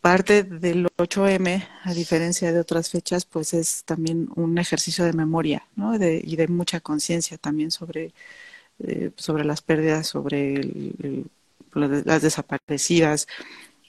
parte 0.00 0.44
del 0.44 0.86
8M, 0.96 1.68
a 1.84 1.94
diferencia 1.94 2.52
de 2.52 2.60
otras 2.60 2.88
fechas, 2.90 3.24
pues 3.26 3.52
es 3.54 3.84
también 3.84 4.28
un 4.36 4.58
ejercicio 4.58 5.04
de 5.04 5.12
memoria, 5.12 5.66
¿no? 5.76 5.98
De, 5.98 6.20
y 6.24 6.36
de 6.36 6.48
mucha 6.48 6.80
conciencia 6.80 7.36
también 7.38 7.70
sobre, 7.70 8.12
eh, 8.80 9.10
sobre 9.16 9.44
las 9.44 9.60
pérdidas, 9.62 10.06
sobre 10.06 10.54
el, 10.54 10.94
el, 11.02 11.30
las 11.74 12.22
desaparecidas. 12.22 13.26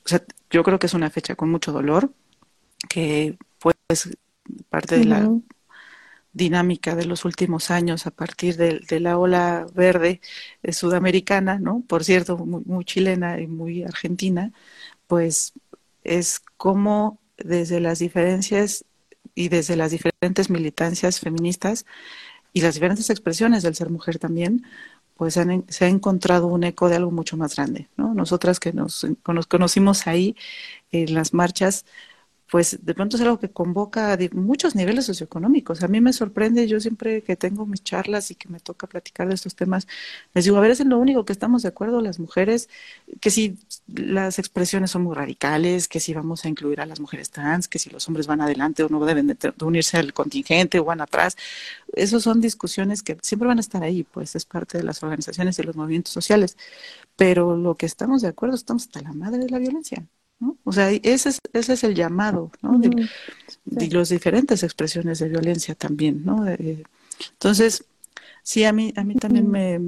O 0.06 0.10
sea, 0.10 0.24
yo 0.50 0.64
creo 0.64 0.80
que 0.80 0.88
es 0.88 0.94
una 0.94 1.10
fecha 1.10 1.36
con 1.36 1.50
mucho 1.50 1.72
dolor, 1.72 2.12
que 2.90 3.38
pues 3.60 4.10
parte 4.70 4.98
de 4.98 5.06
la 5.06 5.30
dinámica 6.34 6.96
de 6.96 7.06
los 7.06 7.26
últimos 7.26 7.72
años 7.72 8.06
a 8.08 8.12
partir 8.12 8.58
de, 8.58 8.80
de 8.80 9.00
la 9.00 9.18
ola 9.18 9.66
verde 9.74 10.22
eh, 10.64 10.74
sudamericana, 10.74 11.60
¿no? 11.60 11.84
Por 11.88 12.04
cierto, 12.04 12.38
muy, 12.38 12.86
chilena 12.86 13.40
y 13.40 13.48
muy 13.48 13.84
argentina, 13.84 14.52
pues 15.08 15.54
es 16.04 16.42
como 16.58 17.20
desde 17.38 17.80
las 17.80 18.00
diferencias 18.00 18.86
y 19.36 19.50
desde 19.50 19.76
las 19.76 19.92
diferentes 19.92 20.50
militancias 20.50 21.20
feministas 21.20 21.86
y 22.54 22.62
las 22.62 22.76
diferentes 22.76 23.10
expresiones 23.10 23.64
del 23.64 23.76
ser 23.76 23.90
mujer 23.90 24.20
también, 24.20 24.66
pues 25.16 25.36
se 25.70 25.86
ha 25.86 25.88
encontrado 25.90 26.48
un 26.48 26.64
eco 26.64 26.90
de 26.90 26.96
algo 26.96 27.12
mucho 27.12 27.38
más 27.38 27.56
grande. 27.56 27.90
¿no? 27.98 28.14
Nosotras 28.14 28.60
que 28.60 28.74
nos 28.74 29.06
conocimos 29.50 30.08
ahí 30.08 30.36
en 30.92 31.14
las 31.14 31.34
marchas, 31.34 31.86
pues 32.50 32.80
de 32.84 32.94
pronto 32.96 33.16
es 33.16 33.22
algo 33.22 33.40
que 33.40 33.52
convoca 33.52 34.14
a 34.14 34.18
muchos 34.34 34.76
niveles 34.76 35.06
socioeconómicos. 35.06 35.84
A 35.84 35.88
mí 35.88 36.02
me 36.02 36.14
sorprende, 36.14 36.68
yo 36.68 36.80
siempre 36.80 37.22
que 37.24 37.36
tengo 37.36 37.66
mis 37.66 37.84
charlas 37.84 38.32
y 38.32 38.36
que 38.36 38.50
me 38.50 38.60
toca 38.60 38.88
platicar 38.88 39.28
de 39.28 39.36
estos 39.36 39.56
temas, 39.56 39.88
les 40.34 40.46
digo, 40.46 40.58
a 40.58 40.62
ver, 40.62 40.72
es 40.72 40.84
lo 40.86 40.98
único 40.98 41.26
que 41.26 41.34
estamos 41.34 41.62
de 41.62 41.70
acuerdo 41.70 42.02
las 42.02 42.20
mujeres, 42.20 42.70
que 43.22 43.30
si 43.30 43.58
las 43.88 44.40
expresiones 44.40 44.92
son 44.92 45.04
muy 45.04 45.16
radicales, 45.16 45.88
que 45.88 46.00
si 46.00 46.14
vamos 46.14 46.44
a 46.46 46.50
incluir 46.50 46.82
a 46.82 46.86
las 46.88 47.00
mujeres 47.00 47.30
trans, 47.30 47.68
que 47.68 47.80
si 47.80 47.90
los 47.92 48.08
hombres 48.08 48.28
van 48.28 48.42
adelante 48.42 48.84
o 48.84 48.90
no 48.90 49.06
deben 49.06 49.28
de, 49.28 49.36
de 49.36 49.66
unirse 49.66 49.98
al 49.98 50.14
contingente 50.14 50.80
o 50.80 50.86
van 50.86 51.02
atrás, 51.02 51.38
esas 51.94 52.24
son 52.24 52.42
discusiones 52.42 53.04
que 53.04 53.18
siempre 53.22 53.48
van 53.48 53.58
a 53.60 53.62
estar 53.62 53.84
ahí, 53.84 54.04
pues 54.04 54.36
es 54.36 54.46
parte 54.46 54.78
de 54.78 54.84
las 54.84 55.04
organizaciones 55.04 55.60
y 55.60 55.64
los 55.64 55.76
movimientos 55.76 56.14
sociales. 56.14 56.58
Pero 57.16 57.58
lo 57.58 57.76
que 57.76 57.86
estamos 57.86 58.22
de 58.22 58.30
acuerdo, 58.30 58.56
estamos 58.56 58.84
hasta 58.84 59.02
la 59.02 59.14
madre 59.14 59.40
de 59.40 59.50
la 59.50 59.60
violencia. 59.60 60.08
¿No? 60.40 60.58
O 60.64 60.72
sea, 60.72 60.92
ese 60.92 61.30
es, 61.30 61.40
ese 61.54 61.74
es 61.74 61.84
el 61.84 61.96
llamado, 61.96 62.52
¿no? 62.62 62.78
De, 62.80 63.10
de 63.66 63.88
las 63.90 64.10
diferentes 64.10 64.64
expresiones 64.64 65.20
de 65.20 65.30
violencia 65.30 65.76
también, 65.76 66.24
¿no? 66.26 66.44
De, 66.44 66.86
entonces, 67.32 67.86
sí, 68.44 68.64
a 68.66 68.74
mí, 68.74 68.94
a 68.96 69.04
mí 69.04 69.16
también 69.16 69.50
me, 69.50 69.80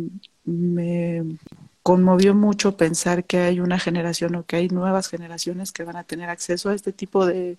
me 0.45 1.37
conmovió 1.83 2.35
mucho 2.35 2.77
pensar 2.77 3.25
que 3.25 3.39
hay 3.39 3.59
una 3.59 3.79
generación 3.79 4.35
o 4.35 4.45
que 4.45 4.57
hay 4.57 4.67
nuevas 4.69 5.07
generaciones 5.09 5.71
que 5.71 5.83
van 5.83 5.95
a 5.97 6.03
tener 6.03 6.29
acceso 6.29 6.69
a 6.69 6.75
este 6.75 6.91
tipo 6.93 7.25
de, 7.25 7.57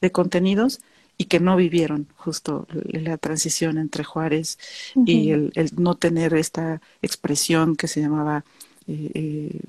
de 0.00 0.12
contenidos 0.12 0.80
y 1.16 1.26
que 1.26 1.38
no 1.40 1.56
vivieron 1.56 2.08
justo 2.16 2.66
la 2.72 3.18
transición 3.18 3.78
entre 3.78 4.04
Juárez 4.04 4.58
uh 4.94 5.04
-huh. 5.04 5.04
y 5.06 5.30
el, 5.32 5.52
el, 5.54 5.70
no 5.76 5.94
tener 5.96 6.34
esta 6.34 6.80
expresión 7.02 7.76
que 7.76 7.88
se 7.88 8.00
llamaba 8.00 8.44
eh, 8.86 9.10
eh, 9.14 9.60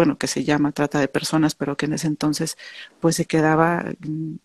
bueno, 0.00 0.16
que 0.16 0.28
se 0.34 0.44
llama 0.44 0.72
trata 0.72 0.98
de 0.98 1.08
personas, 1.08 1.54
pero 1.54 1.76
que 1.76 1.84
en 1.86 1.92
ese 1.92 2.06
entonces 2.06 2.56
pues 3.00 3.16
se 3.16 3.26
quedaba 3.26 3.84
en, 4.02 4.40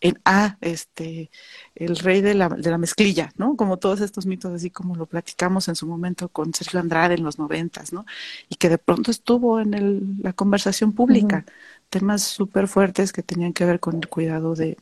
en 0.00 0.18
ah, 0.24 0.56
este, 0.62 1.30
el 1.74 1.96
rey 2.06 2.22
de 2.22 2.32
la, 2.32 2.48
de 2.48 2.70
la 2.70 2.78
mezclilla, 2.78 3.26
¿no? 3.36 3.54
Como 3.54 3.76
todos 3.76 4.00
estos 4.00 4.24
mitos, 4.24 4.50
así 4.54 4.70
como 4.70 4.96
lo 4.96 5.04
platicamos 5.04 5.68
en 5.68 5.76
su 5.76 5.86
momento 5.86 6.30
con 6.30 6.54
Sergio 6.54 6.80
Andrade 6.80 7.16
en 7.16 7.22
los 7.22 7.38
noventas, 7.38 7.92
¿no? 7.92 8.06
Y 8.48 8.54
que 8.54 8.70
de 8.70 8.78
pronto 8.78 9.10
estuvo 9.10 9.60
en 9.60 9.74
el, 9.74 10.00
la 10.22 10.32
conversación 10.32 10.92
pública, 10.94 11.44
uh 11.46 11.50
-huh. 11.50 11.90
temas 11.90 12.22
súper 12.22 12.66
fuertes 12.66 13.12
que 13.12 13.22
tenían 13.22 13.52
que 13.52 13.66
ver 13.66 13.78
con 13.80 13.96
el 13.96 14.08
cuidado 14.08 14.54
de, 14.54 14.78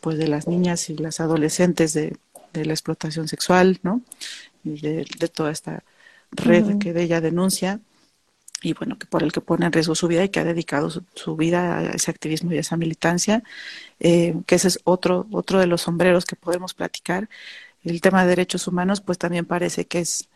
pues, 0.00 0.16
de 0.16 0.28
las 0.28 0.46
niñas 0.46 0.88
y 0.88 0.96
las 0.96 1.20
adolescentes 1.20 1.92
de, 1.92 2.16
de 2.54 2.64
la 2.64 2.72
explotación 2.72 3.28
sexual, 3.28 3.66
¿no? 3.82 4.00
Y 4.64 4.80
de, 4.80 5.04
de 5.20 5.28
toda 5.28 5.50
esta 5.50 5.84
red 6.30 6.64
uh 6.64 6.70
-huh. 6.70 6.78
que 6.78 6.92
de 6.94 7.02
ella 7.02 7.20
denuncia 7.20 7.80
y 8.62 8.74
bueno, 8.74 8.98
que 8.98 9.06
por 9.06 9.22
el 9.22 9.32
que 9.32 9.40
pone 9.40 9.66
en 9.66 9.72
riesgo 9.72 9.94
su 9.94 10.08
vida 10.08 10.24
y 10.24 10.28
que 10.28 10.40
ha 10.40 10.44
dedicado 10.44 10.88
su, 10.90 11.04
su 11.14 11.36
vida 11.36 11.78
a 11.78 11.82
ese 11.90 12.10
activismo 12.10 12.52
y 12.52 12.56
a 12.58 12.60
esa 12.60 12.76
militancia, 12.76 13.42
eh, 14.00 14.34
que 14.46 14.54
ese 14.54 14.68
es 14.68 14.80
otro, 14.84 15.26
otro 15.32 15.58
de 15.58 15.66
los 15.66 15.82
sombreros 15.82 16.24
que 16.24 16.36
podemos 16.36 16.74
platicar. 16.74 17.28
El 17.84 18.00
tema 18.00 18.22
de 18.22 18.28
derechos 18.28 18.66
humanos, 18.68 19.00
pues 19.00 19.18
también 19.18 19.44
parece 19.46 19.86
que 19.86 20.00
es, 20.00 20.28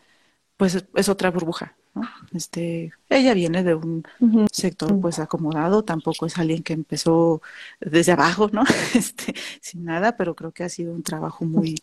pues 0.57 0.83
es, 0.95 1.09
otra 1.09 1.31
burbuja, 1.31 1.75
¿no? 1.95 2.01
Este, 2.33 2.91
ella 3.09 3.33
viene 3.33 3.63
de 3.63 3.75
un 3.75 4.03
uh 4.19 4.27
-huh. 4.27 4.47
sector 4.51 4.99
pues 4.99 5.19
acomodado, 5.19 5.83
tampoco 5.83 6.25
es 6.25 6.37
alguien 6.37 6.63
que 6.63 6.73
empezó 6.73 7.41
desde 7.79 8.11
abajo, 8.13 8.49
¿no? 8.51 8.63
Este, 8.95 9.33
sin 9.61 9.85
nada, 9.85 10.17
pero 10.17 10.35
creo 10.35 10.51
que 10.51 10.63
ha 10.63 10.69
sido 10.69 10.93
un 10.93 11.03
trabajo 11.03 11.45
muy, 11.45 11.75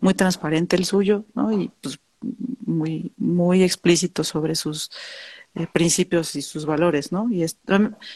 muy 0.00 0.14
transparente 0.14 0.76
el 0.76 0.84
suyo, 0.84 1.24
¿no? 1.34 1.52
Y 1.52 1.70
pues 1.80 1.98
muy, 2.66 3.12
muy 3.16 3.62
explícito 3.62 4.24
sobre 4.24 4.54
sus 4.54 4.90
eh, 5.54 5.66
principios 5.72 6.34
y 6.36 6.42
sus 6.42 6.66
valores, 6.66 7.12
¿no? 7.12 7.30
Y 7.30 7.42
es, 7.42 7.58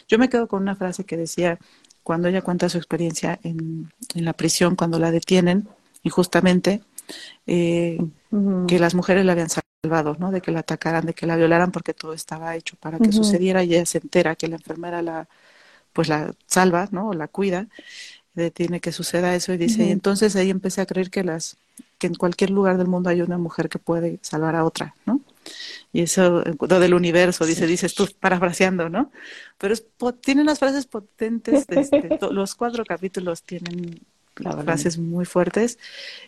yo 0.07 0.17
me 0.19 0.29
quedo 0.29 0.47
con 0.47 0.61
una 0.61 0.75
frase 0.75 1.05
que 1.05 1.17
decía 1.17 1.57
cuando 2.03 2.27
ella 2.27 2.41
cuenta 2.41 2.69
su 2.69 2.77
experiencia 2.77 3.39
en, 3.43 3.91
en 4.15 4.25
la 4.25 4.33
prisión, 4.33 4.75
cuando 4.75 4.99
la 4.99 5.11
detienen 5.11 5.67
injustamente, 6.03 6.81
eh, 7.47 7.97
uh 8.31 8.37
-huh. 8.37 8.65
que 8.65 8.79
las 8.79 8.95
mujeres 8.95 9.25
la 9.25 9.33
habían 9.33 9.49
salvado, 9.49 10.15
¿no? 10.19 10.31
De 10.31 10.41
que 10.41 10.51
la 10.51 10.59
atacaran, 10.61 11.05
de 11.05 11.13
que 11.13 11.27
la 11.27 11.35
violaran, 11.35 11.71
porque 11.71 11.93
todo 11.93 12.13
estaba 12.13 12.55
hecho 12.55 12.75
para 12.79 12.97
que 12.97 13.09
uh 13.09 13.11
-huh. 13.11 13.13
sucediera 13.13 13.63
y 13.63 13.73
ella 13.75 13.85
se 13.85 13.99
entera 13.99 14.35
que 14.35 14.47
la 14.47 14.55
enfermera 14.57 15.01
la, 15.01 15.27
pues 15.93 16.09
la 16.09 16.33
salva, 16.47 16.87
¿no? 16.91 17.09
O 17.09 17.13
la 17.13 17.27
cuida, 17.27 17.67
detiene 18.33 18.79
que 18.79 18.91
suceda 18.91 19.35
eso 19.35 19.53
y 19.53 19.57
dice, 19.57 19.81
uh 19.83 19.85
-huh. 19.85 19.89
y 19.89 19.91
entonces 19.91 20.35
ahí 20.35 20.49
empecé 20.49 20.81
a 20.81 20.85
creer 20.85 21.09
que 21.09 21.23
las, 21.23 21.57
que 21.97 22.07
en 22.07 22.15
cualquier 22.15 22.49
lugar 22.51 22.77
del 22.77 22.87
mundo 22.87 23.09
hay 23.09 23.21
una 23.21 23.37
mujer 23.37 23.69
que 23.69 23.79
puede 23.79 24.19
salvar 24.21 24.55
a 24.55 24.65
otra, 24.65 24.95
¿no? 25.05 25.21
Y 25.91 26.01
eso, 26.01 26.43
lo 26.43 26.79
del 26.79 26.93
universo, 26.93 27.45
dice, 27.45 27.65
dices 27.65 27.95
tú, 27.95 28.07
parafraseando, 28.19 28.89
¿no? 28.89 29.11
Pero 29.57 29.73
es, 29.73 29.85
tiene 30.21 30.41
unas 30.41 30.59
frases 30.59 30.85
potentes, 30.85 31.65
este, 31.67 32.19
los 32.31 32.55
cuatro 32.55 32.83
capítulos 32.85 33.43
tienen 33.43 33.99
frases 34.35 34.97
muy 34.97 35.25
fuertes 35.25 35.77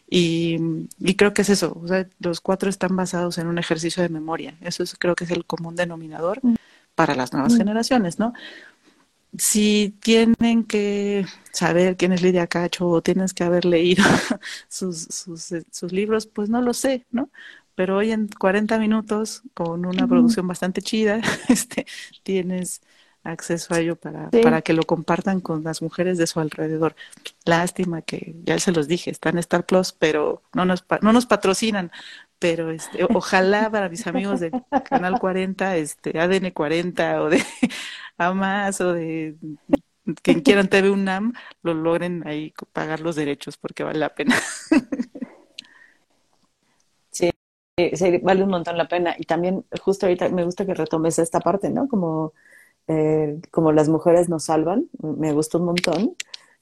y, 0.09 0.57
y, 0.99 1.15
creo 1.15 1.33
que 1.33 1.43
es 1.43 1.49
eso, 1.49 1.79
o 1.81 1.87
sea, 1.87 2.05
los 2.19 2.41
cuatro 2.41 2.69
están 2.69 2.93
basados 2.95 3.37
en 3.37 3.47
un 3.47 3.57
ejercicio 3.57 4.03
de 4.03 4.09
memoria, 4.09 4.57
eso 4.59 4.83
es, 4.83 4.95
creo 4.95 5.15
que 5.15 5.23
es 5.23 5.31
el 5.31 5.45
común 5.45 5.77
denominador 5.77 6.39
mm. 6.41 6.55
para 6.93 7.15
las 7.15 7.31
nuevas 7.31 7.53
mm. 7.53 7.57
generaciones, 7.57 8.19
¿no? 8.19 8.33
si 9.37 9.95
tienen 10.01 10.65
que 10.65 11.25
saber 11.51 11.95
quién 11.95 12.11
es 12.11 12.21
Lidia 12.21 12.47
Cacho 12.47 12.87
o 12.87 13.01
tienes 13.01 13.33
que 13.33 13.43
haber 13.43 13.65
leído 13.65 14.03
sus, 14.67 15.03
sus, 15.03 15.51
eh, 15.53 15.63
sus, 15.71 15.91
libros, 15.91 16.25
pues 16.25 16.49
no 16.49 16.61
lo 16.61 16.73
sé, 16.73 17.05
¿no? 17.11 17.29
Pero 17.81 17.97
hoy 17.97 18.11
en 18.11 18.27
40 18.27 18.77
minutos, 18.77 19.41
con 19.55 19.87
una 19.87 20.07
producción 20.07 20.47
bastante 20.47 20.83
chida, 20.83 21.19
este, 21.49 21.87
tienes 22.21 22.83
acceso 23.23 23.73
a 23.73 23.79
ello 23.79 23.95
para, 23.95 24.29
para 24.29 24.61
que 24.61 24.73
lo 24.73 24.83
compartan 24.83 25.41
con 25.41 25.63
las 25.63 25.81
mujeres 25.81 26.19
de 26.19 26.27
su 26.27 26.39
alrededor. 26.39 26.95
Lástima 27.43 28.03
que, 28.03 28.35
ya 28.43 28.59
se 28.59 28.71
los 28.71 28.87
dije, 28.87 29.09
están 29.09 29.33
en 29.33 29.39
Star 29.39 29.65
Plus, 29.65 29.93
pero 29.93 30.43
no 30.53 30.63
nos, 30.63 30.85
no 31.01 31.11
nos 31.11 31.25
patrocinan, 31.25 31.91
pero 32.37 32.69
este, 32.69 33.03
ojalá 33.11 33.71
para 33.71 33.89
mis 33.89 34.05
amigos 34.05 34.41
de 34.41 34.51
Canal 34.87 35.19
40, 35.19 35.75
este, 35.77 36.19
ADN 36.19 36.51
40 36.51 37.23
o 37.23 37.29
de 37.31 37.43
a 38.19 38.31
más 38.31 38.79
o 38.79 38.93
de 38.93 39.37
quien 40.21 40.41
quieran 40.41 40.67
TV 40.67 40.91
UNAM 40.91 41.33
lo 41.63 41.73
logren 41.73 42.27
ahí 42.27 42.53
pagar 42.73 42.99
los 42.99 43.15
derechos 43.15 43.57
porque 43.57 43.83
vale 43.83 43.97
la 43.97 44.13
pena. 44.13 44.35
Sí, 47.77 48.17
vale 48.21 48.43
un 48.43 48.49
montón 48.49 48.77
la 48.77 48.87
pena. 48.87 49.15
Y 49.17 49.23
también 49.25 49.65
justo 49.81 50.05
ahorita 50.05 50.29
me 50.29 50.43
gusta 50.45 50.65
que 50.65 50.73
retomes 50.73 51.19
esta 51.19 51.39
parte, 51.39 51.69
¿no? 51.69 51.87
Como, 51.87 52.33
eh, 52.87 53.39
como 53.51 53.71
las 53.71 53.89
mujeres 53.89 54.29
nos 54.29 54.45
salvan, 54.45 54.89
me 55.01 55.33
gustó 55.33 55.59
un 55.59 55.65
montón. 55.65 56.15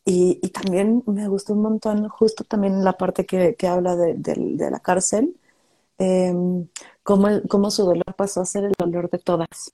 Y, 0.05 0.39
también 0.51 1.03
me 1.07 1.27
gustó 1.27 1.53
un 1.53 1.61
montón 1.63 2.09
justo 2.09 2.43
también 2.43 2.83
la 2.83 2.93
parte 2.93 3.25
que, 3.25 3.55
que 3.55 3.67
habla 3.67 3.95
de, 3.95 4.15
la 4.71 4.79
cárcel, 4.79 5.35
eh, 5.99 6.33
cómo, 7.03 7.27
cómo 7.49 7.71
su 7.71 7.85
dolor 7.85 8.15
pasó 8.15 8.41
a 8.41 8.45
ser 8.45 8.65
el 8.65 8.73
dolor 8.77 9.09
de 9.09 9.19
todas 9.19 9.73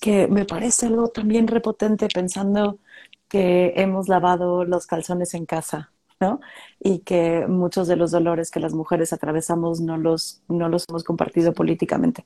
que 0.00 0.26
me 0.28 0.44
parece 0.44 0.86
algo 0.86 1.08
también 1.08 1.46
repotente 1.48 2.08
pensando 2.12 2.80
que 3.28 3.74
hemos 3.76 4.08
lavado 4.08 4.64
los 4.64 4.86
calzones 4.86 5.34
en 5.34 5.46
casa, 5.46 5.91
¿no? 6.22 6.40
Y 6.78 7.00
que 7.00 7.46
muchos 7.48 7.88
de 7.88 7.96
los 7.96 8.12
dolores 8.12 8.50
que 8.50 8.60
las 8.60 8.74
mujeres 8.74 9.12
atravesamos 9.12 9.80
no 9.80 9.96
los, 9.96 10.42
no 10.48 10.68
los 10.68 10.84
hemos 10.88 11.02
compartido 11.02 11.52
políticamente, 11.52 12.24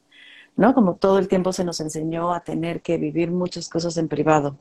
¿no? 0.54 0.74
Como 0.74 0.96
todo 0.96 1.18
el 1.18 1.28
tiempo 1.28 1.52
se 1.52 1.64
nos 1.64 1.80
enseñó 1.80 2.34
a 2.34 2.40
tener 2.40 2.82
que 2.82 2.98
vivir 2.98 3.30
muchas 3.30 3.70
cosas 3.70 3.96
en 3.96 4.08
privado, 4.08 4.58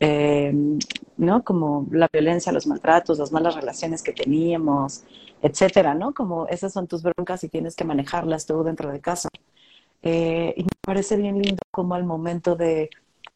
eh, 0.00 0.52
¿no? 1.16 1.44
Como 1.44 1.86
la 1.92 2.08
violencia, 2.12 2.50
los 2.50 2.66
maltratos, 2.66 3.18
las 3.20 3.30
malas 3.30 3.54
relaciones 3.54 4.02
que 4.02 4.12
teníamos, 4.12 5.04
etcétera, 5.42 5.94
¿no? 5.94 6.12
Como 6.12 6.48
esas 6.48 6.72
son 6.72 6.88
tus 6.88 7.02
broncas 7.04 7.44
y 7.44 7.48
tienes 7.48 7.76
que 7.76 7.84
manejarlas 7.84 8.46
tú 8.46 8.64
dentro 8.64 8.90
de 8.90 9.00
casa. 9.00 9.28
Eh, 10.02 10.54
y 10.56 10.62
me 10.64 10.70
parece 10.84 11.16
bien 11.16 11.40
lindo 11.40 11.62
como 11.70 11.94
al 11.94 12.04
momento 12.04 12.56
de 12.56 12.90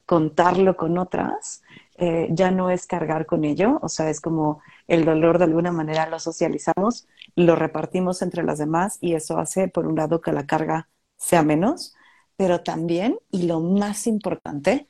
contarlo 0.06 0.76
con 0.76 0.98
otras, 0.98 1.62
eh, 1.98 2.28
ya 2.30 2.50
no 2.50 2.70
es 2.70 2.86
cargar 2.86 3.26
con 3.26 3.44
ello, 3.44 3.78
o 3.82 3.88
sea, 3.88 4.10
es 4.10 4.20
como 4.20 4.60
el 4.86 5.04
dolor 5.04 5.38
de 5.38 5.44
alguna 5.44 5.72
manera 5.72 6.08
lo 6.08 6.18
socializamos, 6.18 7.06
lo 7.34 7.56
repartimos 7.56 8.22
entre 8.22 8.42
las 8.42 8.58
demás 8.58 8.98
y 9.00 9.14
eso 9.14 9.38
hace, 9.38 9.68
por 9.68 9.86
un 9.86 9.96
lado, 9.96 10.20
que 10.20 10.32
la 10.32 10.46
carga 10.46 10.88
sea 11.16 11.42
menos, 11.42 11.94
pero 12.36 12.62
también, 12.62 13.18
y 13.30 13.44
lo 13.44 13.60
más 13.60 14.06
importante, 14.06 14.88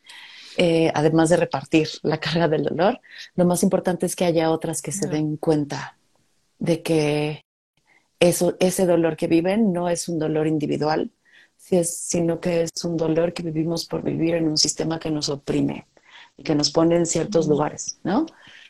eh, 0.56 0.90
además 0.94 1.28
de 1.30 1.36
repartir 1.36 1.88
la 2.02 2.18
carga 2.18 2.48
del 2.48 2.64
dolor, 2.64 3.00
lo 3.36 3.44
más 3.44 3.62
importante 3.62 4.06
es 4.06 4.16
que 4.16 4.24
haya 4.24 4.50
otras 4.50 4.82
que 4.82 4.92
se 4.92 5.08
den 5.08 5.36
cuenta 5.36 5.98
de 6.58 6.82
que 6.82 7.42
eso, 8.20 8.56
ese 8.60 8.86
dolor 8.86 9.16
que 9.16 9.28
viven 9.28 9.72
no 9.72 9.88
es 9.88 10.08
un 10.08 10.18
dolor 10.18 10.46
individual, 10.46 11.12
sino 11.56 12.40
que 12.40 12.62
es 12.62 12.84
un 12.84 12.96
dolor 12.96 13.32
que 13.32 13.42
vivimos 13.42 13.86
por 13.86 14.02
vivir 14.02 14.34
en 14.34 14.48
un 14.48 14.58
sistema 14.58 14.98
que 14.98 15.10
nos 15.10 15.28
oprime 15.28 15.86
y 16.36 16.42
que 16.42 16.54
nos 16.54 16.70
pone 16.70 16.96
en 16.96 17.06
ciertos 17.06 17.48
lugares, 17.48 17.98
¿no? 18.04 18.26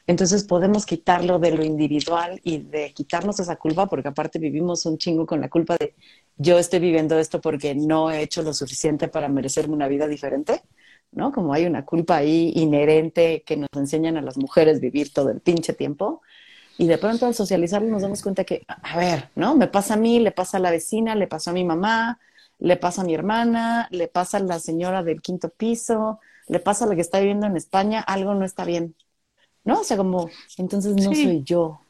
Entonces 0.07 0.44
podemos 0.44 0.87
quitarlo 0.87 1.38
de 1.38 1.50
lo 1.50 1.64
individual 1.64 2.40
y 2.44 2.59
de 2.59 2.92
quitarnos 2.92 3.40
esa 3.40 3.57
culpa, 3.57 3.87
porque 3.87 4.09
aparte 4.09 4.38
vivimos 4.38 4.87
un 4.87 4.98
chingo 4.98 5.26
con 5.26 5.40
la 5.40 5.48
culpa 5.48 5.76
de 5.76 5.94
yo 6.37 6.59
estoy 6.59 6.81
viviendo 6.81 7.18
esto 7.18 7.40
porque 7.40 7.74
no 7.74 8.11
he 8.11 8.22
hecho 8.22 8.42
lo 8.42 8.52
suficiente 8.55 9.09
para 9.09 9.29
merecerme 9.29 9.74
una 9.74 9.88
vida 9.88 10.07
diferente, 10.07 10.62
¿no? 11.11 11.33
Como 11.33 11.52
hay 11.52 11.66
una 11.66 11.85
culpa 11.85 12.16
ahí 12.18 12.52
inherente 12.55 13.42
que 13.44 13.57
nos 13.57 13.68
enseñan 13.74 14.16
a 14.16 14.22
las 14.22 14.37
mujeres 14.37 14.81
vivir 14.81 15.12
todo 15.12 15.31
el 15.31 15.40
pinche 15.40 15.72
tiempo. 15.72 16.22
Y 16.79 16.87
de 16.87 16.98
pronto 16.98 17.26
al 17.26 17.35
socializarlo 17.35 17.88
nos 17.88 18.02
damos 18.02 18.22
cuenta 18.22 18.44
que, 18.44 18.64
a 18.68 18.98
ver, 18.98 19.31
¿no? 19.35 19.57
Me 19.57 19.66
pasa 19.66 19.94
a 19.94 19.96
mí, 19.96 20.20
le 20.20 20.31
pasa 20.31 20.59
a 20.59 20.61
la 20.61 20.70
vecina, 20.70 21.14
le 21.14 21.26
pasó 21.26 21.50
a 21.50 21.55
mi 21.55 21.64
mamá, 21.64 22.20
le 22.59 22.76
pasa 22.76 23.02
a 23.02 23.05
mi 23.05 23.14
hermana, 23.14 23.88
le 23.90 24.09
pasa 24.09 24.37
a 24.37 24.40
la 24.40 24.61
señora 24.61 25.02
del 25.02 25.22
quinto 25.22 25.48
piso, 25.48 26.20
le 26.49 26.61
pasa 26.61 26.85
a 26.85 26.89
la 26.89 26.95
que 26.95 27.01
está 27.01 27.19
viviendo 27.19 27.47
en 27.47 27.57
España, 27.57 28.01
algo 28.01 28.35
no 28.35 28.45
está 28.45 28.65
bien. 28.65 28.95
¿No? 29.65 29.81
O 29.81 29.85
sea, 29.85 29.97
como, 29.97 30.31
entonces 30.59 30.95
no 30.95 31.03
soy 31.03 31.43
yo. 31.45 31.81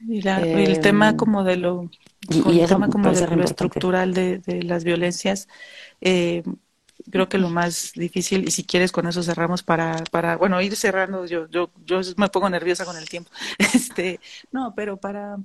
Y, 0.00 0.26
el 0.26 0.80
tema 0.80 1.10
em, 1.10 1.16
como 1.16 1.44
de 1.44 1.56
lo, 1.56 1.90
y, 2.28 2.60
el 2.60 2.68
tema 2.68 2.88
como 2.88 3.12
de 3.12 3.36
lo 3.36 3.44
estructural 3.44 4.14
de, 4.14 4.38
de, 4.38 4.62
las 4.62 4.84
violencias, 4.84 5.48
eh, 6.00 6.42
creo 7.10 7.28
que 7.28 7.38
lo 7.38 7.48
más 7.48 7.92
difícil, 7.94 8.48
y 8.48 8.50
si 8.50 8.64
quieres 8.64 8.92
con 8.92 9.06
eso 9.06 9.22
cerramos 9.22 9.62
para, 9.62 10.02
para 10.10 10.36
bueno, 10.36 10.60
ir 10.60 10.76
cerrando, 10.76 11.26
yo, 11.26 11.48
yo, 11.48 11.70
yo 11.84 12.00
me 12.16 12.28
pongo 12.28 12.48
nerviosa 12.50 12.84
con 12.84 12.96
el 12.96 13.08
tiempo. 13.08 13.30
Este, 13.74 14.20
no, 14.52 14.74
pero 14.74 14.96
para 14.96 15.38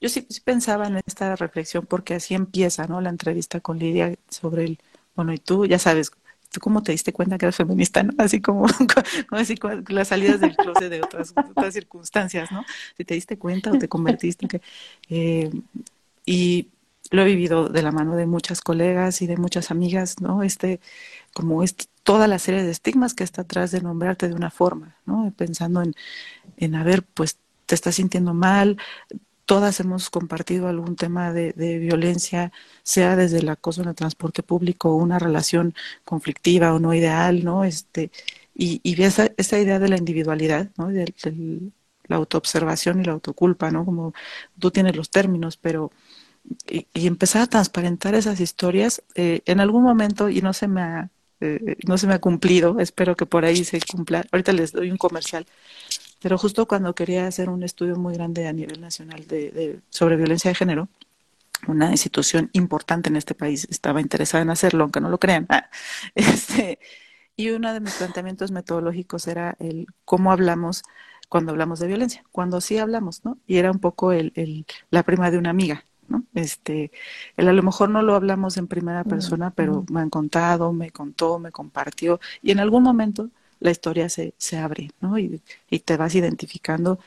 yo 0.00 0.08
sí, 0.08 0.26
pensaba 0.44 0.86
en 0.86 1.00
esta 1.06 1.36
reflexión 1.36 1.86
porque 1.86 2.14
así 2.14 2.34
empieza, 2.34 2.86
¿no? 2.86 3.00
La 3.00 3.10
entrevista 3.10 3.60
con 3.60 3.78
Lidia 3.78 4.14
sobre 4.28 4.64
el, 4.64 4.78
bueno, 5.14 5.32
y 5.32 5.38
tú 5.38 5.66
ya 5.66 5.78
sabes, 5.78 6.12
¿tú 6.50 6.60
cómo 6.60 6.82
te 6.82 6.92
diste 6.92 7.12
cuenta 7.12 7.38
que 7.38 7.46
eras 7.46 7.56
feminista, 7.56 8.02
no? 8.02 8.12
Así 8.18 8.40
como, 8.40 8.66
como 9.28 9.40
así, 9.40 9.56
las 9.88 10.08
salidas 10.08 10.40
del 10.40 10.56
closet 10.56 10.90
de 10.90 11.02
otras, 11.02 11.34
circunstancias, 11.72 12.50
¿no? 12.52 12.64
Si 12.96 13.04
te 13.04 13.14
diste 13.14 13.38
cuenta 13.38 13.72
o 13.72 13.78
te 13.78 13.88
convertiste, 13.88 14.60
eh, 15.08 15.50
y 16.24 16.68
lo 17.10 17.22
he 17.22 17.24
vivido 17.24 17.68
de 17.68 17.82
la 17.82 17.92
mano 17.92 18.16
de 18.16 18.26
muchas 18.26 18.60
colegas 18.60 19.22
y 19.22 19.26
de 19.26 19.36
muchas 19.36 19.70
amigas, 19.70 20.20
¿no? 20.20 20.42
Este, 20.42 20.80
como 21.34 21.62
este, 21.62 21.86
toda 22.02 22.28
la 22.28 22.38
serie 22.38 22.62
de 22.62 22.70
estigmas 22.70 23.14
que 23.14 23.24
está 23.24 23.42
atrás 23.42 23.70
de 23.70 23.80
nombrarte 23.80 24.28
de 24.28 24.34
una 24.34 24.50
forma, 24.50 24.96
¿no? 25.06 25.32
Pensando 25.36 25.82
en, 25.82 25.94
en 26.56 26.74
a 26.74 26.84
ver, 26.84 27.02
pues 27.04 27.38
te 27.66 27.74
estás 27.74 27.96
sintiendo 27.96 28.34
mal, 28.34 28.78
todas 29.46 29.80
hemos 29.80 30.10
compartido 30.10 30.68
algún 30.68 30.96
tema 30.96 31.32
de, 31.32 31.52
violencia, 31.78 32.52
sea 32.82 33.16
desde 33.16 33.38
el 33.38 33.48
acoso 33.48 33.82
en 33.82 33.88
el 33.88 33.94
transporte 33.94 34.42
público 34.42 34.90
o 34.90 34.96
una 34.96 35.18
relación 35.18 35.74
conflictiva 36.04 36.74
o 36.74 36.80
no 36.80 36.94
ideal, 36.94 37.44
¿no? 37.44 37.64
Este, 37.64 38.10
y, 38.54 38.80
y 38.82 39.02
esa, 39.02 39.30
esa 39.36 39.58
idea 39.60 39.78
de 39.78 39.88
la 39.88 39.98
individualidad, 39.98 40.70
¿no? 40.76 40.88
De, 40.88 41.06
la 42.08 42.16
autoobservación 42.16 43.00
y 43.00 43.04
la 43.04 43.12
autoculpa, 43.12 43.70
¿no? 43.70 43.84
Como 43.84 44.14
tú 44.58 44.70
tienes 44.70 44.96
los 44.96 45.10
términos, 45.10 45.56
pero 45.56 45.90
y, 46.68 46.86
empezar 47.06 47.42
a 47.42 47.46
transparentar 47.48 48.14
esas 48.14 48.40
historias 48.40 49.02
eh, 49.14 49.42
en 49.46 49.60
algún 49.60 49.82
momento 49.82 50.28
y 50.28 50.42
no 50.42 50.52
se 50.52 50.68
me 50.68 50.82
ha 50.82 51.10
eh, 51.40 51.76
no 51.86 51.98
se 51.98 52.06
me 52.06 52.14
ha 52.14 52.18
cumplido, 52.20 52.80
espero 52.80 53.14
que 53.16 53.26
por 53.26 53.44
ahí 53.44 53.64
se 53.64 53.80
cumpla. 53.80 54.24
Ahorita 54.32 54.52
les 54.52 54.72
doy 54.72 54.90
un 54.90 54.96
comercial 54.96 55.46
pero 56.20 56.38
justo 56.38 56.66
cuando 56.66 56.94
quería 56.94 57.26
hacer 57.26 57.48
un 57.48 57.62
estudio 57.62 57.96
muy 57.96 58.14
grande 58.14 58.46
a 58.46 58.52
nivel 58.52 58.80
nacional 58.80 59.26
de, 59.26 59.80
sobre 59.90 60.16
violencia 60.16 60.50
de 60.50 60.54
género, 60.54 60.88
una 61.68 61.90
institución 61.90 62.50
importante 62.52 63.08
en 63.08 63.16
este 63.16 63.34
país 63.34 63.66
estaba 63.70 64.00
interesada 64.00 64.42
en 64.42 64.50
hacerlo, 64.50 64.84
aunque 64.84 65.00
no 65.00 65.10
lo 65.10 65.18
crean. 65.18 65.46
Este, 66.14 66.78
y 67.36 67.50
uno 67.50 67.72
de 67.72 67.80
mis 67.80 67.94
planteamientos 67.94 68.50
metodológicos 68.50 69.26
era 69.26 69.56
el 69.58 69.86
cómo 70.04 70.32
hablamos 70.32 70.82
cuando 71.28 71.52
hablamos 71.52 71.80
de 71.80 71.86
violencia, 71.88 72.24
cuando 72.32 72.60
sí 72.60 72.78
hablamos, 72.78 73.24
¿no? 73.24 73.38
Y 73.46 73.58
era 73.58 73.70
un 73.70 73.78
poco 73.78 74.12
el, 74.12 74.32
el, 74.36 74.66
la 74.90 75.02
prima 75.02 75.30
de 75.30 75.38
una 75.38 75.50
amiga, 75.50 75.84
¿no? 76.08 76.24
Este, 76.34 76.92
él 77.36 77.48
a 77.48 77.52
lo 77.52 77.62
mejor 77.62 77.90
no 77.90 78.02
lo 78.02 78.14
hablamos 78.14 78.56
en 78.56 78.68
primera 78.68 79.04
persona, 79.04 79.50
pero 79.50 79.84
me 79.90 80.00
han 80.00 80.10
contado, 80.10 80.72
me 80.72 80.90
contó, 80.90 81.38
me 81.38 81.52
compartió, 81.52 82.20
y 82.42 82.52
en 82.52 82.60
algún 82.60 82.82
momento 82.84 83.30
la 83.60 83.70
historia 83.70 84.08
se, 84.08 84.34
se 84.38 84.58
abre, 84.58 84.90
¿no? 85.00 85.18
Y, 85.18 85.42
y, 85.70 85.80
te 85.80 85.96
vas 85.96 86.14
identificando 86.14 86.98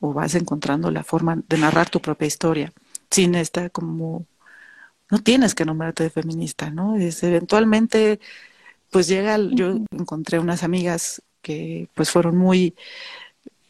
o 0.00 0.12
vas 0.12 0.34
encontrando 0.34 0.90
la 0.90 1.04
forma 1.04 1.42
de 1.48 1.58
narrar 1.58 1.90
tu 1.90 2.00
propia 2.00 2.26
historia, 2.26 2.72
sin 3.10 3.34
esta 3.34 3.70
como, 3.70 4.26
no 5.10 5.18
tienes 5.20 5.54
que 5.54 5.64
nombrarte 5.64 6.04
de 6.04 6.10
feminista, 6.10 6.70
¿no? 6.70 6.96
Es 6.96 7.22
eventualmente, 7.22 8.20
pues 8.90 9.08
llega, 9.08 9.38
yo 9.38 9.78
encontré 9.92 10.38
unas 10.38 10.62
amigas 10.64 11.22
que 11.42 11.88
pues 11.94 12.10
fueron 12.10 12.36
muy, 12.38 12.74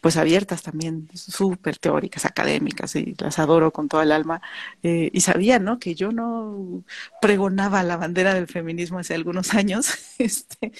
pues 0.05 0.16
abiertas 0.18 0.62
también, 0.62 1.09
súper 1.14 1.79
teóricas, 1.79 2.27
académicas, 2.27 2.94
y 2.97 3.14
las 3.18 3.38
adoro 3.38 3.73
con 3.73 3.88
toda 3.88 4.03
el 4.03 4.12
alma, 4.12 4.42
eh, 4.83 5.11
y 5.14 5.20
sabían, 5.23 5.64
¿no? 5.64 5.79
Que 5.79 5.94
yo 5.94 6.12
no 6.12 6.85
pregonaba 7.23 7.83
la 7.83 7.97
bandera 7.97 8.35
del 8.35 8.47
feminismo 8.47 8.99
hace 8.99 9.14
algunos 9.14 9.55
años, 9.55 9.88
este, 10.18 10.73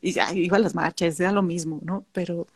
y 0.00 0.12
ya, 0.12 0.32
iba 0.32 0.56
a 0.56 0.60
las 0.60 0.74
marchas, 0.74 1.18
era 1.20 1.32
lo 1.32 1.42
mismo, 1.42 1.80
¿no? 1.82 2.04
Pero, 2.12 2.46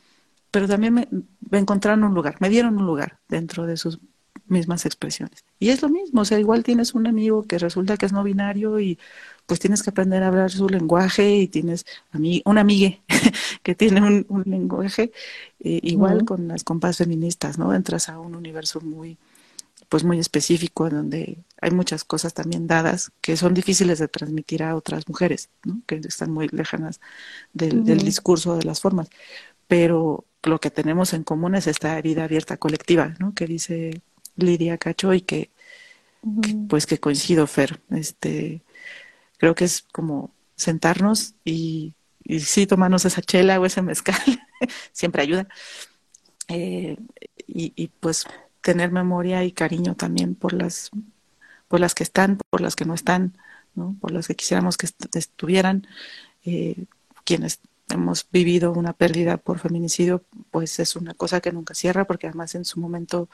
pero 0.51 0.69
también 0.69 0.95
me, 0.95 1.09
me 1.51 1.59
encontraron 1.59 2.05
un 2.05 2.15
lugar, 2.15 2.37
me 2.41 2.49
dieron 2.51 2.77
un 2.77 2.87
lugar 2.87 3.19
dentro 3.29 3.67
de 3.67 3.77
sus 3.77 4.01
mismas 4.47 4.87
expresiones. 4.87 5.45
Y 5.59 5.71
es 5.71 5.83
lo 5.83 5.89
mismo, 5.89 6.21
o 6.21 6.25
sea, 6.25 6.39
igual 6.39 6.63
tienes 6.63 6.95
un 6.95 7.07
amigo 7.07 7.43
que 7.43 7.59
resulta 7.59 7.97
que 7.97 8.07
es 8.07 8.13
no 8.13 8.23
binario 8.23 8.79
y 8.81 8.99
pues 9.47 9.59
tienes 9.59 9.83
que 9.83 9.91
aprender 9.91 10.23
a 10.23 10.29
hablar 10.29 10.51
su 10.51 10.69
lenguaje 10.69 11.37
y 11.37 11.49
tienes 11.49 11.85
a 12.13 12.19
mí, 12.19 12.43
una 12.45 12.61
amiga 12.61 12.97
que 13.63 13.75
tiene 13.75 14.25
un, 14.29 14.43
lenguaje 14.47 15.13
eh, 15.61 15.81
igual 15.83 16.25
con 16.25 16.49
las 16.49 16.63
compas 16.65 16.99
feministas, 16.99 17.59
¿no? 17.59 17.75
Entras 17.75 18.09
a 18.09 18.19
un 18.21 18.37
universo 18.37 18.81
muy, 18.81 19.19
pues 19.93 20.05
muy 20.05 20.19
específico 20.19 20.87
en 20.87 20.95
donde 20.95 21.45
hay 21.61 21.71
muchas 21.71 22.03
cosas 22.03 22.33
también 22.33 22.67
dadas 22.67 23.13
que 23.21 23.37
son 23.37 23.53
difíciles 23.53 23.99
de 23.99 24.09
transmitir 24.09 24.63
a 24.63 24.75
otras 24.75 25.07
mujeres, 25.07 25.51
¿no? 25.65 25.83
Que 25.87 25.97
están 25.97 26.33
muy 26.33 26.49
lejanas 26.49 26.99
del, 27.53 27.85
del 27.85 27.99
discurso, 27.99 28.57
de 28.57 28.65
las 28.65 28.81
formas. 28.81 29.11
Pero 29.69 30.25
lo 30.45 30.61
que 30.61 30.71
tenemos 30.71 31.13
en 31.13 31.25
común 31.25 31.55
es 31.57 31.67
esta 31.67 31.99
herida 31.99 32.25
abierta 32.25 32.57
colectiva, 32.57 33.15
¿no? 33.19 33.35
Que 33.35 33.47
dice 33.47 34.01
Lidia 34.35 34.79
Cacho 34.79 35.13
y 35.13 35.21
que, 35.21 35.51
pues 36.71 36.87
que 36.87 36.99
coincido, 36.99 37.47
Fer. 37.47 37.79
Este, 37.91 38.63
creo 39.37 39.55
que 39.55 39.67
es 39.67 39.83
como 39.93 40.31
sentarnos 40.57 41.35
y, 41.45 41.93
y 42.25 42.41
sí 42.41 42.67
tomarnos 42.67 43.05
esa 43.05 43.21
chela 43.21 43.61
o 43.61 43.67
ese 43.67 43.83
mezcal, 43.83 44.17
siempre 44.93 45.21
ayuda. 45.21 45.49
Eh, 46.49 46.97
y, 47.47 47.75
y, 47.77 47.89
pues 47.89 48.25
tener 48.63 48.91
memoria 48.91 49.45
y 49.45 49.53
cariño 49.53 49.95
también 49.95 50.35
por 50.35 50.53
las, 50.53 50.91
por 51.69 51.81
las 51.81 51.95
que 51.95 52.05
están, 52.05 52.39
por 52.51 52.61
las 52.61 52.77
que 52.77 52.85
no 52.85 52.95
están, 52.95 53.37
¿no? 53.75 53.97
por 54.01 54.13
las 54.13 54.29
que 54.29 54.35
quisiéramos 54.35 54.77
que 54.77 54.89
estuvieran. 55.15 55.87
Eh, 56.45 56.87
quienes 57.25 57.61
hemos 57.89 58.27
vivido 58.31 58.73
una 58.73 58.93
pérdida 58.93 59.37
por 59.37 59.59
feminicidio, 59.59 60.25
pues 60.51 60.79
es 60.81 60.97
una 60.97 61.15
cosa 61.15 61.41
que 61.41 61.53
nunca 61.53 61.75
cierra, 61.75 62.07
porque 62.07 62.27
además 62.27 62.55
en 62.55 62.65
su 62.65 62.81
momento 62.81 63.29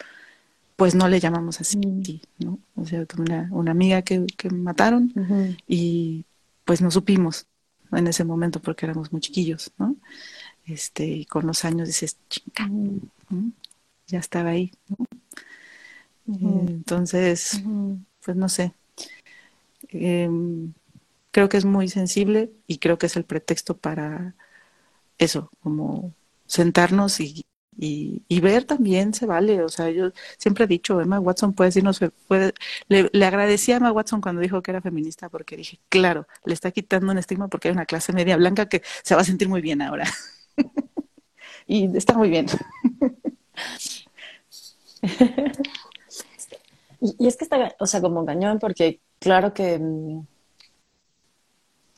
pues 0.76 0.94
no 0.94 1.08
le 1.08 1.18
llamamos 1.18 1.60
así, 1.60 1.78
mm. 1.78 2.44
¿no? 2.44 2.58
O 2.76 2.86
sea, 2.86 3.04
una, 3.16 3.48
una 3.50 3.72
amiga 3.72 4.02
que, 4.02 4.26
que 4.36 4.48
mataron 4.50 5.12
y 5.66 6.24
pues 6.64 6.80
no 6.80 6.90
supimos 6.90 7.46
en 7.90 8.06
ese 8.06 8.24
momento 8.24 8.60
porque 8.60 8.86
éramos 8.86 9.12
muy 9.12 9.20
chiquillos, 9.20 9.72
¿no? 9.78 9.96
Este, 10.66 11.06
y 11.06 11.24
con 11.24 11.46
los 11.46 11.64
años 11.64 11.88
dices, 11.88 12.18
chinga, 12.28 12.70
ya 14.06 14.18
estaba 14.18 14.50
ahí, 14.50 14.70
¿no? 14.88 15.06
Entonces, 16.28 17.62
pues 18.24 18.36
no 18.36 18.48
sé. 18.48 18.74
Em, 19.88 20.72
creo 21.30 21.48
que 21.48 21.56
es 21.56 21.64
muy 21.64 21.88
sensible 21.88 22.52
y 22.66 22.78
creo 22.78 22.98
que 22.98 23.06
es 23.06 23.16
el 23.16 23.24
pretexto 23.24 23.76
para 23.76 24.34
eso, 25.18 25.50
como 25.60 26.14
sentarnos 26.46 27.20
y, 27.20 27.46
y, 27.78 28.22
y, 28.28 28.40
ver 28.40 28.64
también 28.64 29.14
se 29.14 29.26
vale. 29.26 29.62
O 29.62 29.68
sea, 29.68 29.90
yo 29.90 30.12
siempre 30.36 30.64
he 30.64 30.68
dicho, 30.68 31.00
Emma 31.00 31.20
Watson 31.20 31.54
puede 31.54 31.68
decirnos, 31.68 32.00
puede, 32.26 32.52
le, 32.88 33.08
le 33.12 33.24
agradecí 33.24 33.72
a 33.72 33.76
Emma 33.76 33.92
Watson 33.92 34.20
cuando 34.20 34.40
dijo 34.42 34.62
que 34.62 34.70
era 34.72 34.82
feminista 34.82 35.28
porque 35.28 35.56
dije, 35.56 35.80
claro, 35.88 36.26
le 36.44 36.54
está 36.54 36.70
quitando 36.70 37.12
un 37.12 37.18
estigma 37.18 37.48
porque 37.48 37.68
hay 37.68 37.72
una 37.72 37.86
clase 37.86 38.12
media 38.12 38.36
blanca 38.36 38.68
que 38.68 38.82
se 39.02 39.14
va 39.14 39.22
a 39.22 39.24
sentir 39.24 39.48
muy 39.48 39.60
bien 39.60 39.82
ahora. 39.82 40.04
y 41.66 41.96
está 41.96 42.14
muy 42.14 42.30
bien. 42.30 42.46
y, 47.00 47.26
es 47.26 47.36
que 47.36 47.44
está, 47.44 47.74
o 47.78 47.86
sea, 47.86 48.00
como 48.00 48.24
cañón 48.24 48.58
porque 48.58 49.00
claro 49.18 49.52
que 49.54 49.78
mm, 49.78 50.26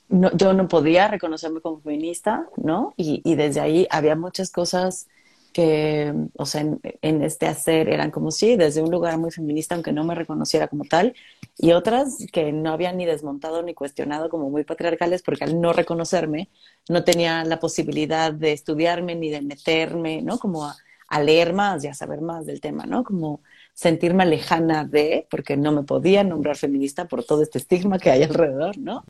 no, 0.08 0.36
yo 0.36 0.52
no 0.52 0.68
podía 0.68 1.08
reconocerme 1.08 1.60
como 1.60 1.80
feminista, 1.80 2.48
¿no? 2.56 2.94
Y, 2.96 3.22
y 3.24 3.34
desde 3.36 3.60
ahí 3.60 3.86
había 3.90 4.16
muchas 4.16 4.50
cosas 4.50 5.06
que, 5.52 6.14
o 6.36 6.46
sea, 6.46 6.62
en, 7.02 7.22
este 7.22 7.46
hacer 7.46 7.88
eran 7.88 8.10
como 8.10 8.30
sí, 8.30 8.56
desde 8.56 8.82
un 8.82 8.90
lugar 8.90 9.18
muy 9.18 9.30
feminista, 9.30 9.74
aunque 9.74 9.92
no 9.92 10.04
me 10.04 10.14
reconociera 10.14 10.68
como 10.68 10.84
tal, 10.84 11.14
y 11.58 11.72
otras 11.72 12.18
que 12.32 12.52
no 12.52 12.72
habían 12.72 12.96
ni 12.96 13.06
desmontado 13.06 13.62
ni 13.62 13.74
cuestionado 13.74 14.28
como 14.30 14.50
muy 14.50 14.64
patriarcales, 14.64 15.22
porque 15.22 15.44
al 15.44 15.60
no 15.60 15.72
reconocerme, 15.72 16.48
no 16.88 17.04
tenía 17.04 17.44
la 17.44 17.58
posibilidad 17.58 18.32
de 18.32 18.52
estudiarme 18.52 19.14
ni 19.16 19.30
de 19.30 19.42
meterme, 19.42 20.22
¿no? 20.22 20.38
Como 20.38 20.66
a, 20.66 20.76
a 21.08 21.20
leer 21.20 21.52
más 21.52 21.84
y 21.84 21.88
a 21.88 21.94
saber 21.94 22.20
más 22.20 22.46
del 22.46 22.60
tema, 22.60 22.86
¿no? 22.86 23.04
Como 23.04 23.40
sentirme 23.81 24.27
lejana 24.27 24.85
de, 24.85 25.27
porque 25.31 25.57
no 25.57 25.73
me 25.73 25.85
podía 25.85 26.23
nombrar 26.23 26.57
feminista 26.59 27.07
por 27.07 27.25
todo 27.25 27.43
este 27.43 27.57
estigma 27.57 27.99
que 27.99 28.11
hay 28.11 28.23
alrededor, 28.23 28.77
¿no? 28.77 29.07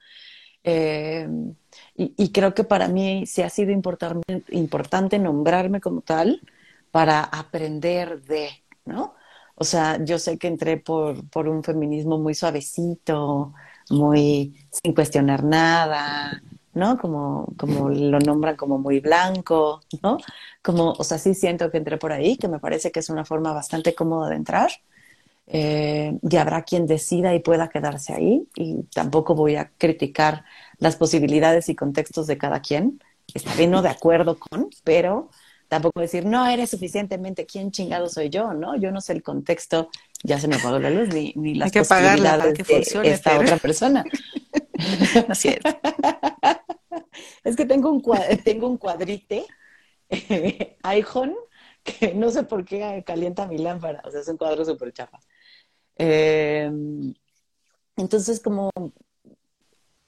Eh, 0.62 1.28
y, 1.96 2.30
creo 2.30 2.54
que 2.54 2.62
para 2.62 2.86
mí 2.86 3.26
sí 3.26 3.42
ha 3.42 3.50
sido 3.50 3.72
importante, 3.72 4.44
importante 4.50 5.18
nombrarme 5.18 5.80
como 5.80 6.02
tal 6.02 6.40
para 6.92 7.24
aprender 7.24 8.22
de, 8.22 8.50
¿no? 8.84 9.14
O 9.56 9.64
sea, 9.64 9.98
yo 10.04 10.20
sé 10.20 10.38
que 10.38 10.46
entré 10.46 10.76
por, 10.76 11.28
por 11.30 11.48
un 11.48 11.64
feminismo 11.64 12.18
muy 12.18 12.34
suavecito, 12.34 13.52
muy 13.90 14.54
sin 14.70 14.94
cuestionar 14.94 15.42
nada, 15.42 16.40
¿no? 16.74 16.98
Como, 16.98 17.52
como 17.56 17.88
lo 17.88 18.18
nombran 18.20 18.56
como 18.56 18.78
muy 18.78 19.00
blanco, 19.00 19.80
¿no? 20.02 20.18
Como, 20.62 20.92
o 20.92 21.04
sea, 21.04 21.18
sí 21.18 21.34
siento 21.34 21.70
que 21.70 21.78
entré 21.78 21.98
por 21.98 22.12
ahí, 22.12 22.36
que 22.36 22.48
me 22.48 22.58
parece 22.58 22.92
que 22.92 23.00
es 23.00 23.10
una 23.10 23.24
forma 23.24 23.52
bastante 23.52 23.94
cómoda 23.94 24.28
de 24.30 24.36
entrar. 24.36 24.70
Eh, 25.52 26.16
y 26.22 26.36
habrá 26.36 26.62
quien 26.62 26.86
decida 26.86 27.34
y 27.34 27.40
pueda 27.40 27.68
quedarse 27.68 28.14
ahí, 28.14 28.46
y 28.54 28.84
tampoco 28.94 29.34
voy 29.34 29.56
a 29.56 29.72
criticar 29.78 30.44
las 30.78 30.94
posibilidades 30.94 31.68
y 31.68 31.74
contextos 31.74 32.28
de 32.28 32.38
cada 32.38 32.60
quien. 32.60 33.02
Estaré 33.34 33.66
no 33.66 33.82
de 33.82 33.88
acuerdo 33.88 34.38
con, 34.38 34.70
pero 34.84 35.30
tampoco 35.66 36.00
decir, 36.00 36.24
no, 36.24 36.46
eres 36.46 36.70
suficientemente, 36.70 37.46
¿quién 37.46 37.70
chingado 37.70 38.08
soy 38.08 38.28
yo? 38.28 38.52
¿No? 38.54 38.76
Yo 38.76 38.90
no 38.92 39.00
sé 39.00 39.12
el 39.12 39.22
contexto, 39.22 39.88
ya 40.22 40.38
se 40.38 40.46
me 40.46 40.56
apagó 40.56 40.78
la 40.78 40.90
luz, 40.90 41.08
ni, 41.14 41.32
ni 41.36 41.54
las 41.54 41.72
posibilidades 41.72 42.54
que 42.54 42.62
de 42.64 43.10
esta 43.10 43.38
otra 43.38 43.56
persona. 43.56 44.04
Así 45.28 45.48
es. 45.48 45.60
es 47.44 47.56
que 47.56 47.66
tengo 47.66 47.90
un, 47.90 48.02
tengo 48.44 48.68
un 48.68 48.76
cuadrite, 48.76 49.46
eh, 50.08 50.76
que 51.82 52.14
no 52.14 52.30
sé 52.30 52.42
por 52.44 52.64
qué 52.64 53.02
calienta 53.06 53.46
mi 53.46 53.58
lámpara, 53.58 54.02
o 54.04 54.10
sea, 54.10 54.20
es 54.20 54.28
un 54.28 54.36
cuadro 54.36 54.64
súper 54.64 54.92
chafa. 54.92 55.18
Eh, 55.96 56.70
entonces, 57.96 58.40
como 58.40 58.70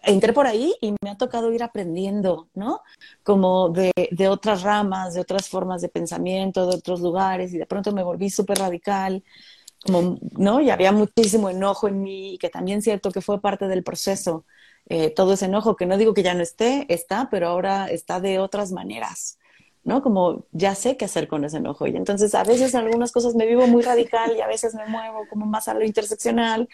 entré 0.03 0.33
por 0.33 0.47
ahí 0.47 0.75
y 0.81 0.95
me 1.03 1.11
ha 1.11 1.17
tocado 1.17 1.53
ir 1.53 1.63
aprendiendo, 1.63 2.49
¿no? 2.55 2.81
Como 3.23 3.69
de, 3.71 3.93
de, 4.11 4.29
otras 4.29 4.63
ramas, 4.63 5.15
de 5.15 5.21
otras 5.21 5.49
formas 5.49 5.83
de 5.83 5.89
pensamiento, 5.89 6.67
de 6.67 6.77
otros 6.77 7.01
lugares, 7.01 7.53
y 7.55 7.59
de 7.59 7.67
pronto 7.67 7.93
me 7.93 8.03
volví 8.03 8.31
súper 8.31 8.59
radical, 8.59 9.23
¿no? 10.39 10.61
Y 10.61 10.71
había 10.71 10.93
muchísimo 10.93 11.51
enojo 11.51 11.89
en 11.89 12.03
mí, 12.03 12.39
que 12.41 12.51
también 12.51 12.83
cierto 12.83 13.11
que 13.11 13.21
fue 13.21 13.41
parte 13.41 13.69
del 13.69 13.83
proceso, 13.83 14.45
eh, 14.89 15.11
todo 15.11 15.35
ese 15.35 15.47
enojo, 15.47 15.77
que 15.77 15.87
no 15.87 15.97
digo 15.97 16.15
que 16.15 16.23
ya 16.23 16.35
no 16.35 16.43
esté, 16.43 16.87
está, 16.93 17.29
pero 17.31 17.49
ahora 17.49 17.87
está 17.87 18.21
de 18.21 18.39
otras 18.39 18.73
maneras, 18.73 19.39
¿no? 19.85 20.03
Como 20.03 20.45
ya 20.53 20.75
sé 20.75 20.97
qué 20.97 21.05
hacer 21.05 21.29
con 21.29 21.45
ese 21.45 21.59
enojo. 21.59 21.87
Y 21.87 21.97
entonces 21.97 22.35
a 22.35 22.45
veces 22.45 22.75
en 22.75 22.81
algunas 22.81 23.13
cosas 23.13 23.35
me 23.35 23.47
vivo 23.47 23.67
muy 23.67 23.83
radical 23.83 24.37
y 24.37 24.41
a 24.41 24.47
veces 24.47 24.75
me 24.75 24.87
muevo 24.87 25.27
como 25.31 25.47
más 25.47 25.69
a 25.69 25.75
lo 25.75 25.85
interseccional, 25.85 26.69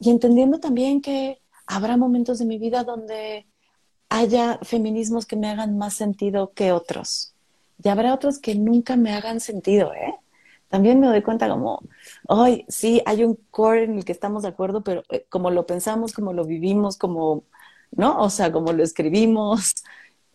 y 0.00 0.10
entendiendo 0.10 0.58
también 0.58 1.00
que 1.00 1.40
habrá 1.66 1.96
momentos 1.96 2.38
de 2.38 2.44
mi 2.44 2.58
vida 2.58 2.82
donde 2.84 3.46
haya 4.08 4.58
feminismos 4.62 5.26
que 5.26 5.36
me 5.36 5.48
hagan 5.48 5.78
más 5.78 5.94
sentido 5.94 6.52
que 6.54 6.72
otros. 6.72 7.34
Y 7.82 7.88
habrá 7.88 8.12
otros 8.12 8.38
que 8.38 8.54
nunca 8.54 8.96
me 8.96 9.12
hagan 9.12 9.40
sentido, 9.40 9.94
¿eh? 9.94 10.14
También 10.68 11.00
me 11.00 11.06
doy 11.06 11.22
cuenta 11.22 11.48
como, 11.48 11.82
hoy 12.28 12.64
sí, 12.68 13.02
hay 13.06 13.24
un 13.24 13.36
core 13.50 13.84
en 13.84 13.98
el 13.98 14.04
que 14.04 14.12
estamos 14.12 14.42
de 14.42 14.48
acuerdo, 14.48 14.82
pero 14.82 15.02
eh, 15.10 15.26
como 15.28 15.50
lo 15.50 15.66
pensamos, 15.66 16.12
como 16.12 16.32
lo 16.32 16.44
vivimos, 16.44 16.96
como, 16.96 17.44
¿no? 17.90 18.20
O 18.20 18.30
sea, 18.30 18.52
como 18.52 18.72
lo 18.72 18.82
escribimos, 18.82 19.74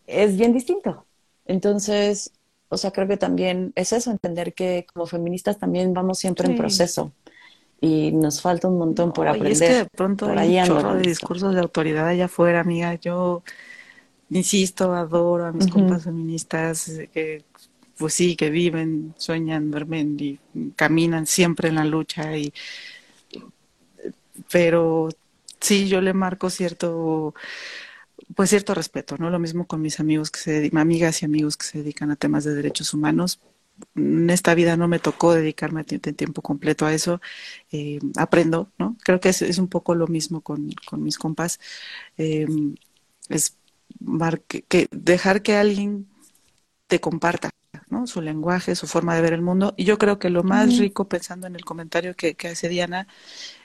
es 0.06 0.36
bien 0.36 0.52
distinto. 0.52 1.06
Entonces, 1.46 2.32
o 2.68 2.76
sea, 2.76 2.90
creo 2.90 3.08
que 3.08 3.16
también 3.16 3.72
es 3.76 3.92
eso, 3.92 4.10
entender 4.10 4.54
que 4.54 4.86
como 4.92 5.06
feministas 5.06 5.58
también 5.58 5.94
vamos 5.94 6.18
siempre 6.18 6.46
sí. 6.46 6.52
en 6.52 6.58
proceso 6.58 7.12
y 7.80 8.12
nos 8.12 8.42
falta 8.42 8.68
un 8.68 8.78
montón 8.78 9.12
por 9.12 9.28
aprender. 9.28 9.50
Y 9.50 9.52
es 9.52 9.60
que 9.60 9.74
de 9.74 9.86
pronto 9.86 10.26
por 10.26 10.38
hay 10.38 10.58
un 10.58 10.66
chorro 10.66 10.94
de 10.94 11.02
discursos 11.02 11.54
de 11.54 11.60
autoridad 11.60 12.08
allá 12.08 12.26
afuera, 12.26 12.60
amiga. 12.60 12.94
Yo 12.94 13.42
insisto, 14.30 14.92
adoro 14.94 15.46
a 15.46 15.52
mis 15.52 15.66
uh 15.66 15.68
-huh. 15.68 15.72
compas 15.72 16.04
feministas 16.04 16.90
que, 17.12 17.44
pues 17.98 18.14
sí, 18.14 18.36
que 18.36 18.50
viven, 18.50 19.14
sueñan, 19.18 19.70
duermen 19.70 20.16
y 20.20 20.38
caminan 20.76 21.26
siempre 21.26 21.68
en 21.68 21.76
la 21.76 21.84
lucha. 21.84 22.36
y 22.36 22.52
Pero 24.50 25.08
sí, 25.60 25.88
yo 25.88 26.00
le 26.00 26.14
marco 26.14 26.50
cierto 26.50 27.34
pues 28.34 28.50
cierto 28.50 28.74
respeto, 28.74 29.16
¿no? 29.18 29.30
Lo 29.30 29.38
mismo 29.38 29.66
con 29.66 29.80
mis 29.80 30.00
amigos 30.00 30.30
que 30.30 30.40
se 30.40 30.70
amigas 30.74 31.22
y 31.22 31.24
amigos 31.24 31.56
que 31.56 31.66
se 31.66 31.78
dedican 31.78 32.10
a 32.10 32.16
temas 32.16 32.44
de 32.44 32.54
derechos 32.54 32.92
humanos, 32.94 33.40
en 33.94 34.30
esta 34.30 34.54
vida 34.54 34.76
no 34.76 34.88
me 34.88 34.98
tocó 34.98 35.34
dedicarme 35.34 35.84
de 35.84 35.98
tiempo 36.12 36.42
completo 36.42 36.86
a 36.86 36.94
eso, 36.94 37.20
eh, 37.72 38.00
aprendo, 38.16 38.72
¿no? 38.78 38.96
Creo 39.04 39.20
que 39.20 39.30
es, 39.30 39.42
es, 39.42 39.58
un 39.58 39.68
poco 39.68 39.94
lo 39.94 40.06
mismo 40.08 40.40
con, 40.40 40.70
con 40.86 41.02
mis 41.02 41.18
compas. 41.18 41.60
Eh, 42.16 42.46
es 43.28 43.56
que, 44.68 44.88
dejar 44.90 45.42
que 45.42 45.56
alguien 45.56 46.06
te 46.88 47.00
comparta, 47.00 47.50
¿no? 47.90 48.06
Su 48.06 48.20
lenguaje, 48.20 48.74
su 48.74 48.86
forma 48.86 49.14
de 49.14 49.22
ver 49.22 49.34
el 49.34 49.42
mundo. 49.42 49.74
Y 49.76 49.84
yo 49.84 49.98
creo 49.98 50.18
que 50.18 50.30
lo 50.30 50.42
más 50.42 50.78
rico, 50.78 51.08
pensando 51.08 51.46
en 51.46 51.54
el 51.54 51.64
comentario 51.64 52.16
que, 52.16 52.34
que 52.34 52.48
hace 52.48 52.68
Diana, 52.68 53.06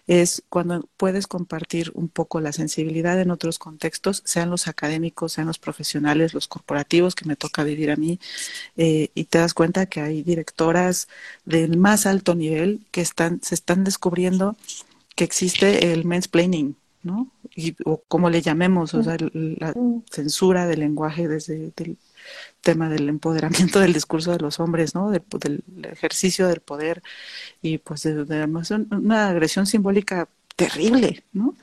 es 0.05 0.43
cuando 0.49 0.89
puedes 0.97 1.27
compartir 1.27 1.91
un 1.95 2.09
poco 2.09 2.41
la 2.41 2.51
sensibilidad 2.51 3.19
en 3.21 3.31
otros 3.31 3.57
contextos, 3.57 4.21
sean 4.25 4.49
los 4.49 4.67
académicos, 4.67 5.33
sean 5.33 5.47
los 5.47 5.59
profesionales, 5.59 6.33
los 6.33 6.47
corporativos 6.47 7.15
que 7.15 7.25
me 7.25 7.37
toca 7.37 7.63
vivir 7.63 7.89
a 7.89 7.95
mí, 7.95 8.19
eh, 8.75 9.09
y 9.15 9.25
te 9.25 9.37
das 9.39 9.53
cuenta 9.53 9.85
que 9.85 10.01
hay 10.01 10.21
directoras 10.23 11.07
del 11.45 11.77
más 11.77 12.05
alto 12.05 12.35
nivel 12.35 12.85
que 12.91 13.01
están, 13.01 13.41
se 13.41 13.55
están 13.55 13.83
descubriendo 13.85 14.57
que 15.15 15.23
existe 15.23 15.93
el 15.93 16.05
mansplaining, 16.05 16.75
¿no? 17.03 17.29
Y, 17.55 17.75
o 17.85 18.01
como 18.07 18.29
le 18.29 18.41
llamemos, 18.41 18.93
o 18.93 19.03
sea, 19.03 19.15
la 19.33 19.73
censura 20.11 20.67
del 20.67 20.79
lenguaje 20.81 21.27
desde 21.27 21.55
el 21.55 21.71
tema 22.61 22.89
del 22.89 23.09
empoderamiento 23.09 23.79
del 23.79 23.93
discurso 23.93 24.31
de 24.31 24.39
los 24.39 24.59
hombres, 24.59 24.95
¿no? 24.95 25.11
Del, 25.11 25.63
ejercicio 25.83 26.47
del 26.47 26.61
poder 26.61 27.03
y 27.61 27.77
pues 27.77 28.03
de, 28.03 28.23
una 28.91 29.29
agresión 29.29 29.65
simbólica 29.65 30.27
terrible, 30.55 31.23
¿no? 31.33 31.55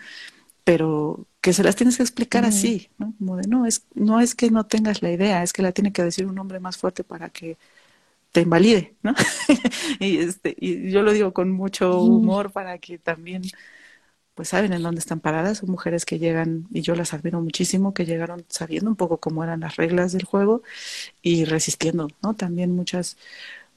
Pero 0.64 1.26
que 1.40 1.52
se 1.52 1.62
las 1.62 1.76
tienes 1.76 1.96
que 1.96 2.02
explicar 2.02 2.44
así, 2.44 2.90
¿no? 2.98 3.14
Como 3.18 3.36
de, 3.36 3.48
no, 3.48 3.66
es, 3.66 3.84
no 3.94 4.20
es 4.20 4.34
que 4.34 4.50
no 4.50 4.66
tengas 4.66 5.02
la 5.02 5.10
idea, 5.10 5.42
es 5.42 5.52
que 5.52 5.62
la 5.62 5.72
tiene 5.72 5.92
que 5.92 6.04
decir 6.04 6.26
un 6.26 6.38
hombre 6.38 6.60
más 6.60 6.76
fuerte 6.76 7.02
para 7.02 7.30
que 7.30 7.56
te 8.32 8.42
invalide, 8.42 8.94
¿no? 9.02 9.14
y, 10.00 10.18
este, 10.18 10.54
y 10.58 10.90
yo 10.90 11.02
lo 11.02 11.12
digo 11.12 11.32
con 11.32 11.50
mucho 11.50 12.00
humor 12.02 12.52
para 12.52 12.78
que 12.78 12.98
también 12.98 13.42
pues 14.40 14.48
saben 14.48 14.72
en 14.72 14.82
dónde 14.82 15.00
están 15.00 15.20
paradas, 15.20 15.58
son 15.58 15.70
mujeres 15.70 16.06
que 16.06 16.18
llegan, 16.18 16.66
y 16.72 16.80
yo 16.80 16.94
las 16.94 17.12
admiro 17.12 17.42
muchísimo, 17.42 17.92
que 17.92 18.06
llegaron 18.06 18.46
sabiendo 18.48 18.88
un 18.88 18.96
poco 18.96 19.18
cómo 19.18 19.44
eran 19.44 19.60
las 19.60 19.76
reglas 19.76 20.12
del 20.12 20.24
juego 20.24 20.62
y 21.20 21.44
resistiendo, 21.44 22.08
¿no? 22.22 22.34
También 22.34 22.74
muchas 22.74 23.18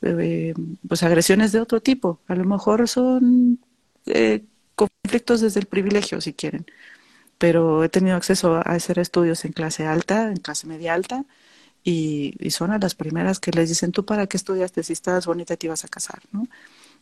eh, 0.04 0.54
pues 0.88 1.04
agresiones 1.04 1.52
de 1.52 1.60
otro 1.60 1.82
tipo, 1.82 2.22
a 2.30 2.36
lo 2.36 2.46
mejor 2.46 2.88
son 2.88 3.60
eh, 4.06 4.46
conflictos 4.76 5.42
desde 5.42 5.60
el 5.60 5.66
privilegio, 5.66 6.22
si 6.22 6.32
quieren, 6.32 6.66
pero 7.38 7.84
he 7.84 7.90
tenido 7.90 8.16
acceso 8.16 8.56
a 8.56 8.62
hacer 8.62 9.00
estudios 9.00 9.44
en 9.44 9.52
clase 9.52 9.86
alta, 9.86 10.30
en 10.32 10.38
clase 10.38 10.66
media 10.66 10.94
alta, 10.94 11.26
y, 11.84 12.36
son 12.52 12.72
a 12.72 12.80
las 12.80 12.96
primeras 12.96 13.42
que 13.42 13.52
les 13.52 13.68
dicen, 13.68 13.92
¿tú 13.92 14.06
para 14.06 14.28
qué 14.28 14.38
estudiaste 14.38 14.82
si 14.84 14.94
estás 14.94 15.26
bonita 15.26 15.56
y 15.56 15.58
te 15.58 15.68
ibas 15.68 15.84
a 15.84 15.90
casar, 15.90 16.22
¿no? 16.32 16.48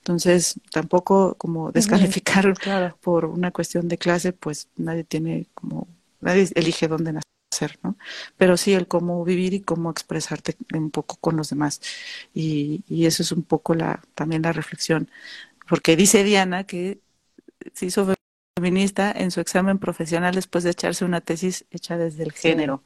Entonces, 0.02 0.60
tampoco 0.72 1.36
como 1.36 1.72
descalificar 1.72 2.54
por 3.02 3.26
una 3.26 3.52
cuestión 3.52 3.88
de 3.88 4.00
clase, 4.00 4.34
pues 4.34 4.68
nadie 4.76 5.04
tiene 5.04 5.46
como, 5.54 5.88
nadie 6.22 6.50
elige 6.56 6.88
dónde 6.88 7.14
nacer, 7.14 7.78
¿no? 7.84 7.96
Pero 8.36 8.58
sí 8.58 8.74
el 8.74 8.88
cómo 8.88 9.24
vivir 9.24 9.54
y 9.54 9.62
cómo 9.62 9.92
expresarte 9.92 10.58
un 10.74 10.90
poco 10.90 11.18
con 11.18 11.38
los 11.38 11.50
demás. 11.50 11.82
Y, 12.34 12.84
y 12.88 13.06
eso 13.06 13.22
es 13.22 13.32
un 13.32 13.44
poco 13.44 13.76
la, 13.76 14.02
también 14.16 14.42
la 14.42 14.54
reflexión. 14.54 15.08
Porque 15.70 15.96
dice 15.96 16.24
Diana 16.24 16.64
que 16.64 17.00
se 17.74 17.86
hizo 17.86 18.12
feminista 18.58 19.12
en 19.12 19.30
su 19.30 19.40
examen 19.40 19.78
profesional 19.78 20.34
después 20.34 20.64
de 20.64 20.72
echarse 20.72 21.06
una 21.06 21.22
tesis 21.22 21.66
hecha 21.70 21.98
desde 21.98 22.24
el 22.24 22.32
género. 22.32 22.82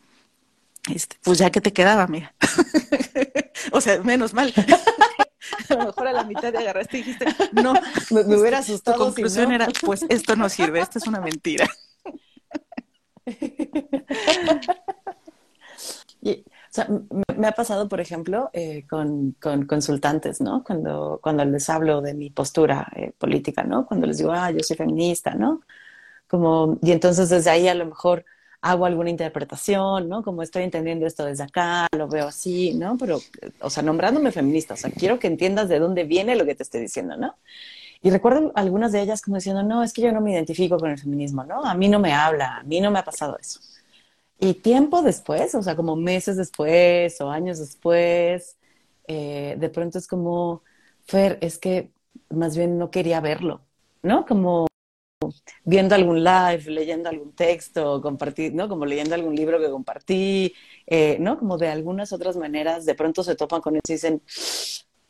Este, 0.93 1.15
pues 1.23 1.38
ya 1.38 1.49
que 1.49 1.62
te 1.62 1.71
quedaba, 1.71 2.08
mira. 2.08 2.36
o 3.71 3.80
sea, 3.80 4.04
menos 4.04 4.34
mal. 4.34 4.54
a 5.70 5.74
lo 5.76 5.86
mejor 5.86 6.08
a 6.08 6.14
la 6.14 6.24
mitad 6.24 6.52
te 6.52 6.58
agarraste 6.58 6.98
y 6.98 7.04
dijiste, 7.04 7.26
no, 7.54 7.74
me, 8.12 8.36
hubiera 8.36 8.60
asustado. 8.60 8.98
Tu 8.98 9.04
conclusión 9.04 9.52
era, 9.52 9.68
pues 9.82 10.06
esto 10.10 10.36
no 10.36 10.50
sirve, 10.50 10.80
esto 10.80 11.00
es 11.00 11.08
una 11.08 11.22
mentira. 11.22 11.68
Y, 16.22 16.44
o 16.44 16.72
sea, 16.72 16.88
me, 17.38 17.48
ha 17.48 17.52
pasado, 17.52 17.88
por 17.88 18.02
ejemplo, 18.02 18.50
eh, 18.52 18.88
con, 18.90 19.34
con, 19.40 19.68
consultantes, 19.68 20.42
¿no? 20.42 20.64
Cuando, 20.64 21.20
cuando 21.22 21.46
les 21.46 21.70
hablo 21.70 22.02
de 22.02 22.16
mi 22.16 22.32
postura 22.32 22.92
eh, 22.96 23.12
política, 23.16 23.64
¿no? 23.64 23.86
Cuando 23.86 24.08
les 24.08 24.18
digo, 24.18 24.32
ah, 24.32 24.50
yo 24.50 24.62
soy 24.62 24.76
feminista, 24.76 25.36
¿no? 25.36 25.62
Como, 26.28 26.80
y 26.82 26.92
entonces 26.94 27.30
desde 27.30 27.52
ahí 27.52 27.68
a 27.68 27.76
lo 27.76 27.86
mejor 27.86 28.26
hago 28.65 28.88
alguna 28.88 29.12
interpretación, 29.12 30.10
¿no? 30.10 30.23
Como 30.23 30.41
estoy 30.41 30.63
entendiendo 30.63 31.06
esto 31.06 31.23
desde 31.23 31.43
acá, 31.43 31.88
lo 31.95 32.08
veo 32.08 32.28
así, 32.28 32.73
¿no? 32.73 32.97
Pero, 32.97 33.21
o 33.62 33.69
sea, 33.69 33.84
nombrándome 33.84 34.32
feminista, 34.32 34.73
o 34.73 34.78
sea, 34.78 34.89
quiero 34.89 35.19
que 35.19 35.28
entiendas 35.28 35.69
de 35.69 35.78
dónde 35.78 36.04
viene 36.04 36.36
lo 36.36 36.45
que 36.45 36.56
te 36.56 36.63
estoy 36.63 36.82
diciendo, 36.82 37.15
¿no? 37.15 37.36
Y 38.01 38.10
recuerdo 38.10 38.51
algunas 38.56 38.91
de 38.91 39.01
ellas 39.04 39.21
como 39.21 39.38
diciendo, 39.38 39.62
no, 39.62 39.84
es 39.84 39.93
que 39.93 40.01
yo 40.01 40.12
no 40.12 40.19
me 40.19 40.32
identifico 40.32 40.78
con 40.80 40.89
el 40.89 40.97
feminismo, 40.97 41.43
¿no? 41.43 41.63
A 41.63 41.75
mí 41.75 41.88
no 41.89 41.99
me 41.99 42.13
habla, 42.13 42.58
a 42.58 42.63
mí 42.63 42.82
no 42.82 42.89
me 42.89 42.97
ha 42.97 43.06
pasado 43.06 43.38
eso. 43.39 43.60
Y 44.39 44.56
tiempo 44.56 45.04
después, 45.04 45.54
o 45.54 45.62
sea, 45.62 45.75
como 45.75 45.95
meses 45.95 46.36
después 46.36 47.21
o 47.21 47.30
años 47.30 47.60
después, 47.60 48.58
eh, 49.08 49.58
de 49.60 49.69
pronto 49.69 49.99
es 49.99 50.08
como, 50.08 50.63
Fer, 51.06 51.38
es 51.41 51.60
que 51.60 51.91
más 52.30 52.58
bien 52.58 52.80
no 52.80 52.89
quería 52.89 53.21
verlo, 53.21 53.62
¿no? 54.01 54.25
Como 54.25 54.65
viendo 55.63 55.95
algún 55.95 56.23
live, 56.23 56.63
leyendo 56.67 57.10
algún 57.10 57.34
texto, 57.34 58.01
compartir, 58.01 58.54
¿no? 58.54 58.67
Como 58.67 58.86
leyendo 58.86 59.15
algún 59.15 59.36
libro 59.36 59.60
que 59.60 59.69
compartí, 59.69 60.54
eh, 60.88 61.17
¿no? 61.19 61.38
Como 61.38 61.58
de 61.58 61.69
algunas 61.69 62.13
otras 62.13 62.38
maneras, 62.38 62.86
de 62.86 62.95
pronto 62.95 63.23
se 63.23 63.36
topan 63.36 63.62
con 63.62 63.75
eso 63.75 63.84
y 63.89 63.93
dicen, 63.93 64.21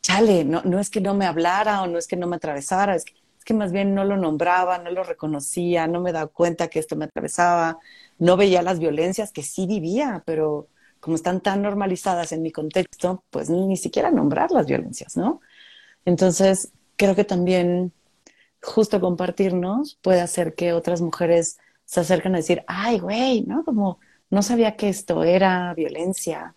chale, 0.02 0.44
no, 0.44 0.62
no 0.64 0.78
es 0.80 0.90
que 0.90 1.00
no 1.00 1.14
me 1.14 1.26
hablara 1.26 1.82
o 1.82 1.86
no 1.86 1.98
es 1.98 2.06
que 2.06 2.16
no 2.16 2.26
me 2.26 2.36
atravesara, 2.36 2.94
es 2.94 3.04
que, 3.04 3.14
es 3.38 3.44
que 3.44 3.54
más 3.54 3.72
bien 3.72 3.94
no 3.94 4.04
lo 4.04 4.16
nombraba, 4.16 4.78
no 4.78 4.90
lo 4.90 5.02
reconocía, 5.04 5.86
no 5.86 6.00
me 6.00 6.12
daba 6.12 6.28
cuenta 6.28 6.68
que 6.68 6.78
esto 6.78 6.96
me 6.96 7.06
atravesaba, 7.06 7.78
no 8.18 8.36
veía 8.36 8.62
las 8.62 8.78
violencias 8.78 9.32
que 9.32 9.42
sí 9.42 9.66
vivía, 9.66 10.22
pero 10.26 10.68
como 11.00 11.16
están 11.16 11.40
tan 11.40 11.62
normalizadas 11.62 12.32
en 12.32 12.42
mi 12.42 12.50
contexto, 12.50 13.24
pues 13.30 13.50
ni 13.50 13.76
siquiera 13.76 14.10
nombrar 14.10 14.50
las 14.50 14.66
violencias, 14.66 15.16
¿no? 15.16 15.40
Entonces, 16.04 16.72
creo 16.96 17.14
que 17.14 17.24
también 17.24 17.92
justo 18.66 19.00
compartirnos 19.00 19.98
puede 20.02 20.20
hacer 20.20 20.54
que 20.54 20.72
otras 20.72 21.00
mujeres 21.00 21.58
se 21.84 22.00
acerquen 22.00 22.34
a 22.34 22.38
decir, 22.38 22.64
ay, 22.66 22.98
güey, 22.98 23.42
¿no? 23.42 23.64
Como 23.64 24.00
no 24.28 24.42
sabía 24.42 24.76
que 24.76 24.88
esto 24.88 25.22
era 25.22 25.72
violencia, 25.74 26.52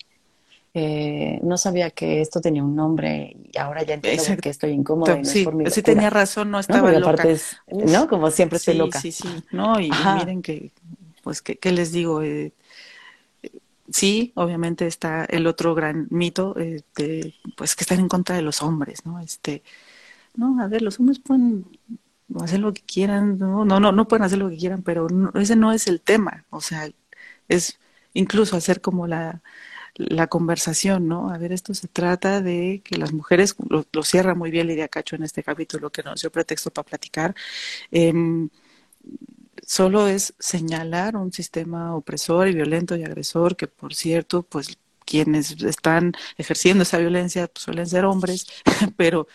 eh, 0.74 1.40
no 1.44 1.58
sabía 1.58 1.92
que 1.92 2.22
esto 2.22 2.42
tenía 2.42 2.64
un 2.64 2.76
nombre 2.76 3.36
y 3.52 3.58
ahora 3.58 3.84
ya 3.84 3.96
entiendo 3.96 4.38
que 4.42 4.50
estoy 4.50 4.72
incómoda 4.72 5.18
y 5.18 5.22
no 5.22 5.26
sí, 5.26 5.40
es 5.40 5.46
por 5.46 5.56
mi 5.56 5.70
sí 5.70 5.82
tenía 5.82 6.10
razón, 6.10 6.52
no 6.52 6.60
estaba 6.60 6.92
¿no? 6.92 7.00
loca. 7.00 7.26
¿no? 7.72 8.08
Como 8.08 8.32
siempre 8.32 8.58
estoy 8.58 8.74
sí, 8.74 8.78
loca. 8.78 9.00
Sí, 9.00 9.12
sí, 9.12 9.28
no, 9.52 9.80
y, 9.80 9.92
miren 10.16 10.42
que, 10.42 10.72
pues, 11.24 11.42
¿qué, 11.42 11.72
les 11.72 11.92
digo? 11.92 12.24
Eh, 12.24 12.54
sí, 13.92 14.32
obviamente 14.36 14.88
está 14.88 15.26
el 15.26 15.46
otro 15.46 15.76
gran 15.76 16.08
mito, 16.10 16.56
eh, 16.60 16.82
de, 16.96 17.36
pues, 17.56 17.76
que 17.76 17.84
están 17.84 18.00
en 18.00 18.08
contra 18.08 18.36
de 18.36 18.42
los 18.42 18.64
hombres, 18.64 19.06
¿no? 19.06 19.20
Este, 19.20 19.64
no, 20.36 20.62
a 20.62 20.68
ver, 20.68 20.82
los 20.82 21.00
hombres 21.00 21.20
pueden 21.20 21.66
hacer 22.42 22.60
lo 22.60 22.74
que 22.74 22.82
quieran, 22.82 23.38
no, 23.38 23.66
no, 23.66 23.80
no, 23.80 23.92
no 23.92 24.08
pueden 24.08 24.24
hacer 24.26 24.40
lo 24.40 24.50
que 24.50 24.58
quieran, 24.58 24.84
pero 24.84 25.08
ese 25.36 25.56
no 25.56 25.72
es 25.72 25.88
el 25.88 26.02
tema, 26.02 26.46
o 26.50 26.62
sea, 26.62 26.90
es 27.48 27.80
incluso 28.14 28.56
hacer 28.56 28.82
como 28.82 29.08
la, 29.08 29.42
la 29.96 30.28
conversación, 30.28 31.08
¿no? 31.08 31.30
A 31.32 31.38
ver, 31.38 31.52
esto 31.52 31.74
se 31.74 31.88
trata 31.88 32.42
de 32.42 32.82
que 32.84 32.98
las 32.98 33.14
mujeres, 33.14 33.56
lo, 33.70 34.04
cierra 34.04 34.36
muy 34.36 34.52
bien 34.52 34.68
Lidia 34.68 34.88
Cacho 34.88 35.16
en 35.16 35.24
este 35.24 35.44
capítulo 35.44 35.92
que 35.92 36.04
nos 36.04 36.22
dio 36.22 36.32
pretexto 36.32 36.72
para 36.72 36.86
platicar, 36.86 37.36
eh, 37.92 38.14
solo 39.66 40.08
es 40.08 40.34
señalar 40.40 41.16
un 41.16 41.32
sistema 41.34 41.96
opresor 41.96 42.48
y 42.48 42.56
violento 42.56 42.96
y 42.96 43.04
agresor 43.04 43.56
que, 43.56 43.68
por 43.68 43.94
cierto, 43.96 44.44
pues 44.44 44.78
quienes 45.06 45.52
están 45.64 46.14
ejerciendo 46.38 46.84
esa 46.84 46.98
violencia 46.98 47.48
pues, 47.48 47.64
suelen 47.64 47.88
ser 47.88 48.06
hombres, 48.06 48.48
pero 48.98 49.28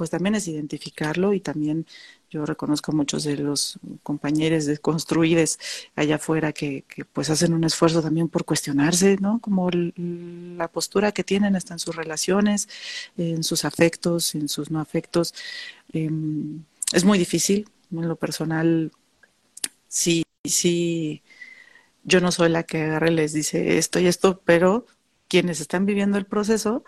pues 0.00 0.08
también 0.08 0.34
es 0.34 0.48
identificarlo 0.48 1.34
y 1.34 1.40
también 1.40 1.84
yo 2.30 2.46
reconozco 2.46 2.90
a 2.90 2.94
muchos 2.94 3.22
de 3.24 3.36
los 3.36 3.78
compañeros 4.02 4.64
de 4.64 4.78
construides 4.78 5.58
allá 5.94 6.14
afuera 6.14 6.54
que, 6.54 6.86
pues 7.12 7.28
hacen 7.28 7.52
un 7.52 7.64
esfuerzo 7.64 8.00
también 8.00 8.30
por 8.30 8.46
cuestionarse, 8.46 9.18
¿no? 9.18 9.40
Como 9.40 9.68
la 9.70 10.68
postura 10.68 11.12
que 11.12 11.22
tienen 11.22 11.54
hasta 11.54 11.74
en 11.74 11.80
sus 11.80 11.94
relaciones, 11.94 12.66
en 13.18 13.44
sus 13.44 13.66
afectos, 13.66 14.34
en 14.34 14.48
sus 14.48 14.70
no 14.70 14.80
afectos. 14.80 15.34
Eh, 15.92 16.08
es 16.94 17.04
muy 17.04 17.18
difícil, 17.18 17.68
en 17.92 18.08
lo 18.08 18.16
personal, 18.16 18.92
sí, 19.86 20.24
sí, 20.44 21.22
yo 22.04 22.22
no 22.22 22.32
soy 22.32 22.48
la 22.48 22.62
que 22.62 22.84
agarre 22.84 23.10
y 23.12 23.16
les 23.16 23.34
dice 23.34 23.76
esto 23.76 24.00
y 24.00 24.06
esto, 24.06 24.40
pero 24.46 24.86
quienes 25.28 25.60
están 25.60 25.84
viviendo 25.84 26.16
el 26.16 26.24
proceso, 26.24 26.84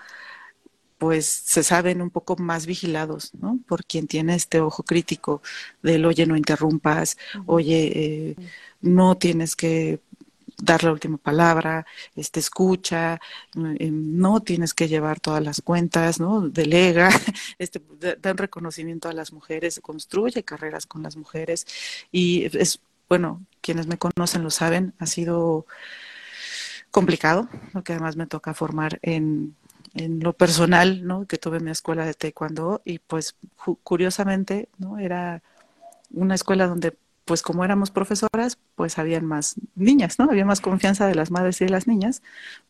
pues 1.03 1.27
se 1.27 1.65
saben 1.65 2.01
un 2.01 2.11
poco 2.11 2.37
más 2.37 2.65
vigilados, 2.65 3.35
¿no? 3.35 3.59
Por 3.67 3.85
quien 3.85 4.07
tiene 4.07 4.37
este 4.37 4.61
ojo 4.61 4.85
crítico 4.85 5.43
del, 5.83 6.05
oye, 6.05 6.27
no 6.27 6.37
interrumpas, 6.37 7.19
oye, 7.45 7.91
eh, 7.93 8.37
no 8.83 9.19
tienes 9.19 9.57
que 9.57 9.99
dar 10.59 10.85
la 10.85 10.93
última 10.93 11.19
palabra, 11.19 11.85
este, 12.15 12.39
escucha, 12.39 13.21
mm, 13.57 13.75
no 14.21 14.43
tienes 14.43 14.75
que 14.75 14.87
llevar 14.87 15.19
todas 15.19 15.43
las 15.43 15.61
cuentas, 15.61 16.21
¿no? 16.21 16.49
Delega, 16.49 17.11
este, 17.59 17.83
dan 18.21 18.39
reconocimiento 18.39 19.09
a 19.09 19.13
las 19.13 19.33
mujeres, 19.33 19.81
construye 19.83 20.45
carreras 20.45 20.87
con 20.87 21.03
las 21.03 21.17
mujeres 21.17 21.67
y 22.13 22.45
es, 22.57 22.79
bueno, 23.09 23.45
quienes 23.61 23.89
me 23.89 23.99
conocen 23.99 24.45
lo 24.45 24.51
saben, 24.51 24.95
ha 25.01 25.07
sido 25.07 25.67
complicado, 26.93 27.49
porque 27.73 27.93
además 27.93 28.15
me 28.17 28.29
toca 28.29 28.55
formar 28.55 29.01
en, 29.03 29.57
en 29.95 30.21
lo 30.21 30.33
personal, 30.33 31.07
¿no? 31.07 31.27
Que 31.27 31.39
tuve 31.39 31.61
mi 31.61 31.71
escuela 31.71 32.07
de 32.07 32.15
taekwondo 32.15 32.83
y 32.85 32.99
pues 32.99 33.37
curiosamente, 33.83 34.69
¿no? 34.79 34.99
Era 34.99 35.43
una 36.11 36.35
escuela 36.35 36.67
donde 36.67 36.97
pues 37.25 37.43
como 37.43 37.65
éramos 37.65 37.91
profesoras, 37.91 38.59
pues 38.75 38.99
habían 38.99 39.25
más 39.25 39.55
niñas, 39.77 40.19
¿no? 40.19 40.25
Había 40.25 40.45
más 40.45 40.61
confianza 40.61 41.07
de 41.07 41.15
las 41.15 41.31
madres 41.31 41.61
y 41.61 41.65
de 41.65 41.71
las 41.71 41.87
niñas, 41.87 42.21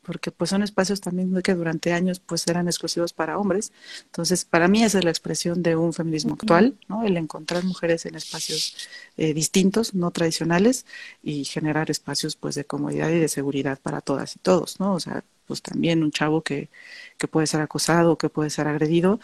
porque 0.02 0.30
pues 0.30 0.50
son 0.50 0.62
espacios 0.62 1.00
también 1.00 1.40
que 1.42 1.54
durante 1.54 1.92
años 1.92 2.20
pues 2.20 2.46
eran 2.46 2.66
exclusivos 2.66 3.12
para 3.12 3.38
hombres. 3.38 3.72
Entonces, 4.04 4.44
para 4.44 4.68
mí 4.68 4.84
esa 4.84 4.98
es 4.98 5.04
la 5.04 5.10
expresión 5.10 5.62
de 5.62 5.76
un 5.76 5.92
feminismo 5.92 6.34
actual, 6.34 6.76
¿no? 6.88 7.02
El 7.02 7.16
encontrar 7.16 7.64
mujeres 7.64 8.04
en 8.04 8.14
espacios 8.14 8.76
eh, 9.16 9.32
distintos, 9.32 9.94
no 9.94 10.10
tradicionales, 10.10 10.84
y 11.22 11.44
generar 11.44 11.90
espacios 11.90 12.36
pues 12.36 12.54
de 12.54 12.64
comodidad 12.64 13.08
y 13.08 13.18
de 13.18 13.28
seguridad 13.28 13.78
para 13.80 14.00
todas 14.02 14.36
y 14.36 14.38
todos, 14.38 14.80
¿no? 14.80 14.92
O 14.92 15.00
sea, 15.00 15.24
pues 15.46 15.62
también 15.62 16.02
un 16.02 16.10
chavo 16.10 16.42
que, 16.42 16.70
que 17.18 17.28
puede 17.28 17.46
ser 17.46 17.60
acosado, 17.60 18.16
que 18.16 18.28
puede 18.28 18.50
ser 18.50 18.68
agredido, 18.68 19.20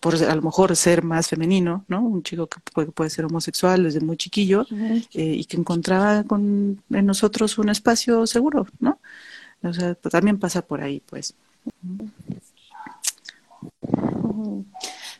por 0.00 0.22
a 0.22 0.34
lo 0.34 0.42
mejor 0.42 0.74
ser 0.76 1.02
más 1.02 1.28
femenino, 1.28 1.84
¿no? 1.88 2.00
Un 2.00 2.22
chico 2.22 2.46
que 2.46 2.58
puede, 2.72 2.90
puede 2.90 3.10
ser 3.10 3.26
homosexual 3.26 3.84
desde 3.84 4.00
muy 4.00 4.16
chiquillo 4.16 4.66
eh, 4.70 5.04
y 5.12 5.44
que 5.44 5.56
encontraba 5.56 6.24
con, 6.24 6.82
en 6.90 7.06
nosotros 7.06 7.58
un 7.58 7.68
espacio 7.68 8.26
seguro, 8.26 8.66
¿no? 8.80 8.98
O 9.62 9.72
sea, 9.72 9.94
pues, 9.94 10.12
también 10.12 10.38
pasa 10.38 10.62
por 10.62 10.82
ahí, 10.82 11.02
pues. 11.04 11.34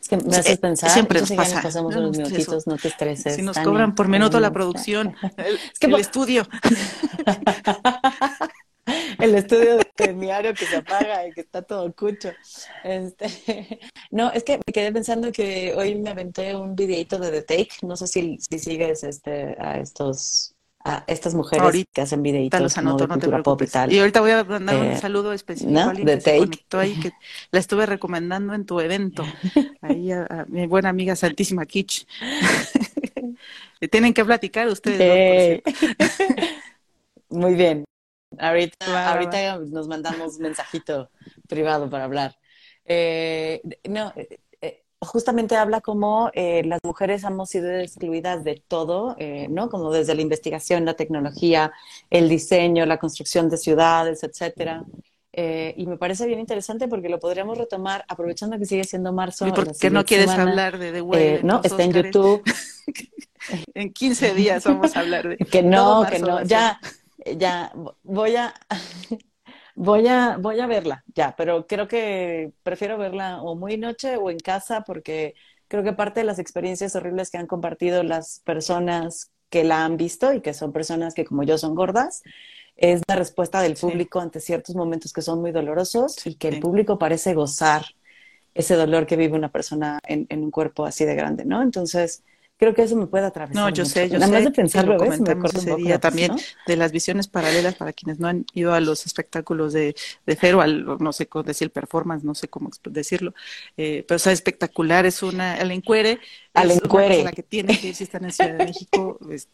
Es 0.00 0.08
que 0.08 0.16
me 0.16 0.36
haces 0.36 0.58
pensar, 0.58 0.90
siempre 0.90 1.20
nos 1.20 1.32
pasa. 1.32 1.62
pasamos 1.62 1.94
unos 1.96 2.16
minutitos, 2.16 2.66
no 2.66 2.76
te 2.76 2.88
estreses. 2.88 3.36
Si 3.36 3.42
nos 3.42 3.58
cobran 3.58 3.94
por 3.94 4.08
minuto 4.08 4.40
la 4.40 4.52
producción, 4.52 5.14
el, 5.36 5.54
es 5.54 5.78
que 5.78 5.86
el 5.86 5.94
estudio. 5.94 6.46
el 9.18 9.34
estudio 9.34 9.78
de 9.96 10.12
mi 10.12 10.26
diario 10.26 10.54
que 10.54 10.66
se 10.66 10.76
apaga 10.76 11.26
y 11.26 11.32
que 11.32 11.40
está 11.40 11.62
todo 11.62 11.92
cucho. 11.94 12.30
Este, 12.82 13.80
no, 14.10 14.30
es 14.32 14.44
que 14.44 14.58
me 14.58 14.72
quedé 14.72 14.92
pensando 14.92 15.32
que 15.32 15.74
hoy 15.76 15.94
me 15.96 16.10
aventé 16.10 16.54
un 16.54 16.74
videito 16.74 17.18
de 17.18 17.30
The 17.30 17.42
Take. 17.42 17.86
No 17.86 17.96
sé 17.96 18.06
si, 18.06 18.38
si 18.38 18.58
sigues 18.58 19.04
este, 19.04 19.56
a 19.58 19.78
estos 19.78 20.54
a 20.86 21.02
estas 21.06 21.34
mujeres 21.34 21.86
que 21.90 22.02
hacen 22.02 22.22
videitos 22.22 22.60
los 22.60 22.76
anoto, 22.76 23.06
no 23.06 23.18
te 23.18 23.26
y, 23.94 23.98
ahorita 23.98 24.20
voy 24.20 24.32
a 24.32 24.44
mandar 24.44 24.76
un 24.76 24.86
eh, 24.88 24.98
saludo 24.98 25.32
específico 25.32 25.78
a 25.78 25.90
alguien 25.90 26.06
que 26.06 26.20
se 26.20 26.36
conectó 26.36 26.78
ahí, 26.78 27.00
que 27.00 27.12
la 27.50 27.58
estuve 27.58 27.86
recomendando 27.86 28.52
en 28.52 28.66
tu 28.66 28.78
evento. 28.80 29.24
Ahí 29.80 30.12
a, 30.12 30.44
mi 30.46 30.66
buena 30.66 30.90
amiga 30.90 31.16
Santísima 31.16 31.64
Kitsch. 31.64 32.06
Tienen 33.90 34.12
que 34.12 34.24
platicar 34.26 34.68
ustedes. 34.68 35.62
Muy 37.30 37.54
bien. 37.54 37.84
Ahorita, 38.38 39.12
ahorita 39.12 39.58
nos 39.58 39.88
mandamos 39.88 40.38
mensajito 40.38 41.10
privado 41.48 41.88
para 41.90 42.04
hablar. 42.04 42.36
Eh, 42.84 43.62
no, 43.88 44.12
eh, 44.16 44.40
eh, 44.60 44.82
justamente 45.00 45.56
habla 45.56 45.80
como 45.80 46.30
las 46.34 46.80
mujeres 46.84 47.24
hemos 47.24 47.48
sido 47.50 47.70
excluidas 47.70 48.44
de 48.44 48.62
todo, 48.66 49.16
¿no? 49.48 49.68
Como 49.68 49.92
desde 49.92 50.14
la 50.14 50.22
investigación, 50.22 50.84
la 50.84 50.94
tecnología, 50.94 51.72
el 52.10 52.28
diseño, 52.28 52.86
la 52.86 52.98
construcción 52.98 53.48
de 53.48 53.56
ciudades, 53.56 54.22
etcétera. 54.22 54.84
y 55.36 55.86
me 55.86 55.96
parece 55.96 56.26
bien 56.26 56.40
interesante 56.40 56.88
porque 56.88 57.08
lo 57.08 57.18
podríamos 57.18 57.58
retomar 57.58 58.04
aprovechando 58.08 58.58
que 58.58 58.66
sigue 58.66 58.84
siendo 58.84 59.12
marzo. 59.12 59.46
¿Y 59.46 59.52
por 59.52 59.76
qué 59.76 59.90
no 59.90 60.04
quieres 60.04 60.30
hablar 60.30 60.78
de 60.78 60.92
The 60.92 61.40
no, 61.42 61.60
está 61.62 61.82
en 61.82 61.92
YouTube. 61.92 62.42
en 63.74 63.92
15 63.92 64.34
días 64.34 64.64
vamos 64.64 64.96
a 64.96 65.00
hablar 65.00 65.28
de. 65.28 65.36
Que 65.36 65.62
no, 65.62 66.06
que 66.10 66.18
no, 66.18 66.42
ya 66.44 66.80
ya 67.36 67.72
voy 68.02 68.36
a 68.36 68.54
voy 69.74 70.06
a 70.08 70.36
voy 70.38 70.60
a 70.60 70.66
verla 70.66 71.04
ya 71.14 71.34
pero 71.36 71.66
creo 71.66 71.88
que 71.88 72.52
prefiero 72.62 72.98
verla 72.98 73.42
o 73.42 73.56
muy 73.56 73.76
noche 73.76 74.16
o 74.16 74.30
en 74.30 74.38
casa 74.38 74.82
porque 74.82 75.34
creo 75.68 75.82
que 75.82 75.92
parte 75.92 76.20
de 76.20 76.26
las 76.26 76.38
experiencias 76.38 76.94
horribles 76.96 77.30
que 77.30 77.38
han 77.38 77.46
compartido 77.46 78.02
las 78.02 78.40
personas 78.44 79.32
que 79.50 79.64
la 79.64 79.84
han 79.84 79.96
visto 79.96 80.32
y 80.32 80.40
que 80.40 80.54
son 80.54 80.72
personas 80.72 81.14
que 81.14 81.24
como 81.24 81.42
yo 81.44 81.58
son 81.58 81.74
gordas 81.74 82.22
es 82.76 83.02
la 83.08 83.16
respuesta 83.16 83.60
del 83.62 83.76
público 83.76 84.20
ante 84.20 84.40
ciertos 84.40 84.74
momentos 84.74 85.12
que 85.12 85.22
son 85.22 85.40
muy 85.40 85.52
dolorosos 85.52 86.26
y 86.26 86.34
que 86.36 86.48
el 86.48 86.60
público 86.60 86.98
parece 86.98 87.34
gozar 87.34 87.84
ese 88.54 88.76
dolor 88.76 89.06
que 89.06 89.16
vive 89.16 89.36
una 89.36 89.50
persona 89.50 90.00
en, 90.06 90.26
en 90.30 90.44
un 90.44 90.50
cuerpo 90.50 90.84
así 90.86 91.04
de 91.04 91.14
grande, 91.14 91.44
¿no? 91.44 91.62
Entonces, 91.62 92.22
creo 92.56 92.74
que 92.74 92.82
eso 92.82 92.96
me 92.96 93.06
puede 93.06 93.26
atravesar. 93.26 93.62
No, 93.62 93.68
yo 93.70 93.84
sé, 93.84 94.08
yo 94.08 94.18
Nada 94.18 94.26
sé. 94.26 94.32
más 94.32 94.44
de 94.44 94.50
pensarlo, 94.50 94.98
¿ves? 94.98 95.20
Me 95.20 95.32
ese 95.54 95.74
día 95.76 95.98
también 95.98 96.32
de 96.66 96.76
las 96.76 96.92
visiones 96.92 97.28
paralelas 97.28 97.74
para 97.74 97.92
quienes 97.92 98.18
no 98.20 98.28
han 98.28 98.46
ido 98.54 98.72
a 98.74 98.80
los 98.80 99.06
espectáculos 99.06 99.72
de, 99.72 99.94
de 100.26 100.36
Fero, 100.36 100.60
al, 100.60 100.84
no 100.98 101.12
sé 101.12 101.26
cómo 101.26 101.42
decir 101.42 101.70
performance, 101.70 102.24
no 102.24 102.34
sé 102.34 102.48
cómo 102.48 102.70
decirlo, 102.90 103.34
eh, 103.76 104.04
pero 104.06 104.16
o 104.16 104.18
sea, 104.18 104.32
espectacular, 104.32 105.06
es 105.06 105.22
una, 105.22 105.56
el 105.58 105.70
encuere, 105.70 106.20
al 106.52 106.70
encuere. 106.70 107.22
la 107.24 107.32
que 107.32 107.42
tiene 107.42 107.78
que 107.78 107.88
ir 107.88 107.94
si 107.94 108.04
están 108.04 108.24
en 108.24 108.32
Ciudad 108.32 108.54
de 108.54 108.64
México, 108.64 109.18
es 109.30 109.48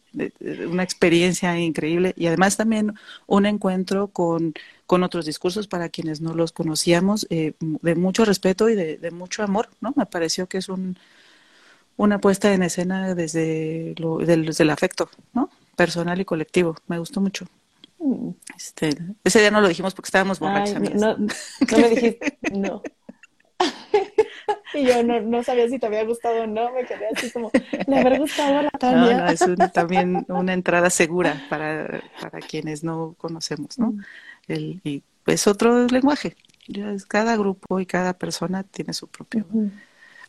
una 0.67 0.83
experiencia 0.83 1.57
increíble 1.59 2.13
y 2.15 2.27
además 2.27 2.57
también 2.57 2.93
un 3.27 3.45
encuentro 3.45 4.07
con, 4.09 4.53
con 4.85 5.03
otros 5.03 5.25
discursos 5.25 5.67
para 5.67 5.89
quienes 5.89 6.21
no 6.21 6.33
los 6.33 6.51
conocíamos, 6.51 7.27
eh, 7.29 7.53
de 7.59 7.95
mucho 7.95 8.25
respeto 8.25 8.69
y 8.69 8.75
de, 8.75 8.97
de 8.97 9.11
mucho 9.11 9.43
amor, 9.43 9.69
¿no? 9.81 9.93
Me 9.95 10.05
pareció 10.05 10.47
que 10.47 10.57
es 10.59 10.69
un 10.69 10.97
una 12.01 12.19
puesta 12.19 12.51
en 12.51 12.63
escena 12.63 13.13
desde, 13.13 13.93
lo, 13.97 14.17
desde 14.17 14.63
el 14.63 14.69
afecto, 14.71 15.09
¿no? 15.33 15.51
Personal 15.75 16.19
y 16.19 16.25
colectivo. 16.25 16.75
Me 16.87 16.97
gustó 16.97 17.21
mucho. 17.21 17.45
Este, 18.57 18.97
ese 19.23 19.39
día 19.39 19.51
no 19.51 19.61
lo 19.61 19.67
dijimos 19.67 19.93
porque 19.93 20.07
estábamos 20.07 20.39
borrachos. 20.39 20.79
No, 20.95 21.15
no 21.15 21.77
me 21.77 21.89
dijiste, 21.89 22.39
no. 22.53 22.81
y 24.73 24.83
yo 24.83 25.03
no, 25.03 25.21
no, 25.21 25.43
sabía 25.43 25.69
si 25.69 25.77
te 25.77 25.85
había 25.85 26.03
gustado 26.03 26.41
o 26.41 26.47
no, 26.47 26.71
me 26.71 26.85
quedé 26.85 27.07
así 27.15 27.29
como, 27.29 27.51
¿le 27.85 27.99
habrá 27.99 28.17
gustado 28.17 28.57
a 28.57 28.63
la 28.63 28.71
Tania? 28.71 29.17
No, 29.17 29.25
no, 29.25 29.65
es 29.65 29.71
también 29.71 30.25
una 30.27 30.53
entrada 30.53 30.89
segura 30.89 31.45
para, 31.51 32.01
para 32.19 32.39
quienes 32.39 32.83
no 32.83 33.13
conocemos, 33.19 33.77
¿no? 33.77 33.91
Mm. 33.91 34.03
El, 34.47 34.81
y 34.83 35.03
pues 35.23 35.45
otro 35.45 35.85
lenguaje. 35.85 36.35
Cada 37.07 37.37
grupo 37.37 37.79
y 37.79 37.85
cada 37.85 38.13
persona 38.17 38.63
tiene 38.63 38.93
su 38.93 39.07
propio. 39.07 39.45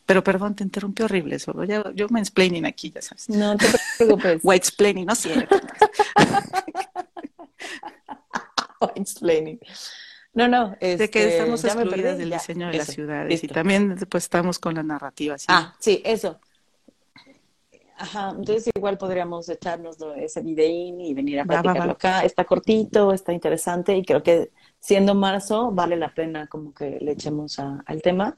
Pero 0.05 0.23
perdón, 0.23 0.55
te 0.55 0.63
interrumpí 0.63 1.03
horrible 1.03 1.39
solo. 1.39 1.63
Ya, 1.63 1.83
yo 1.93 2.07
me 2.09 2.19
explaining 2.19 2.65
aquí, 2.65 2.91
ya 2.91 3.01
sabes. 3.01 3.29
No 3.29 3.55
te 3.55 3.67
preocupes. 3.97 4.39
White 4.43 4.67
explaining, 4.67 5.05
no 5.05 5.15
cierto. 5.15 5.55
White 8.81 9.01
explaining. 9.01 9.59
No, 10.33 10.47
no. 10.47 10.75
Este, 10.79 10.97
de 10.97 11.09
que 11.09 11.27
estamos 11.27 11.63
excluidas 11.63 12.17
del 12.17 12.31
diseño 12.31 12.67
de 12.67 12.77
las 12.77 12.87
ciudades 12.87 13.43
y 13.43 13.47
también 13.47 13.97
pues 14.09 14.23
estamos 14.23 14.59
con 14.59 14.75
la 14.75 14.83
narrativa. 14.83 15.37
¿sí? 15.37 15.45
Ah, 15.47 15.73
sí, 15.79 16.01
eso. 16.03 16.39
Ajá, 17.95 18.33
entonces 18.35 18.69
igual 18.75 18.97
podríamos 18.97 19.47
echarnos 19.47 19.97
ese 20.17 20.41
videín 20.41 20.99
y 20.99 21.13
venir 21.13 21.39
a 21.39 21.45
platicarlo 21.45 21.93
acá. 21.93 22.25
Está 22.25 22.43
cortito, 22.43 23.13
está 23.13 23.31
interesante 23.31 23.95
y 23.95 24.03
creo 24.03 24.23
que 24.23 24.51
siendo 24.79 25.15
marzo 25.15 25.71
vale 25.71 25.95
la 25.95 26.13
pena 26.13 26.47
como 26.47 26.73
que 26.73 26.97
le 26.99 27.11
echemos 27.11 27.59
al 27.59 28.01
tema. 28.01 28.37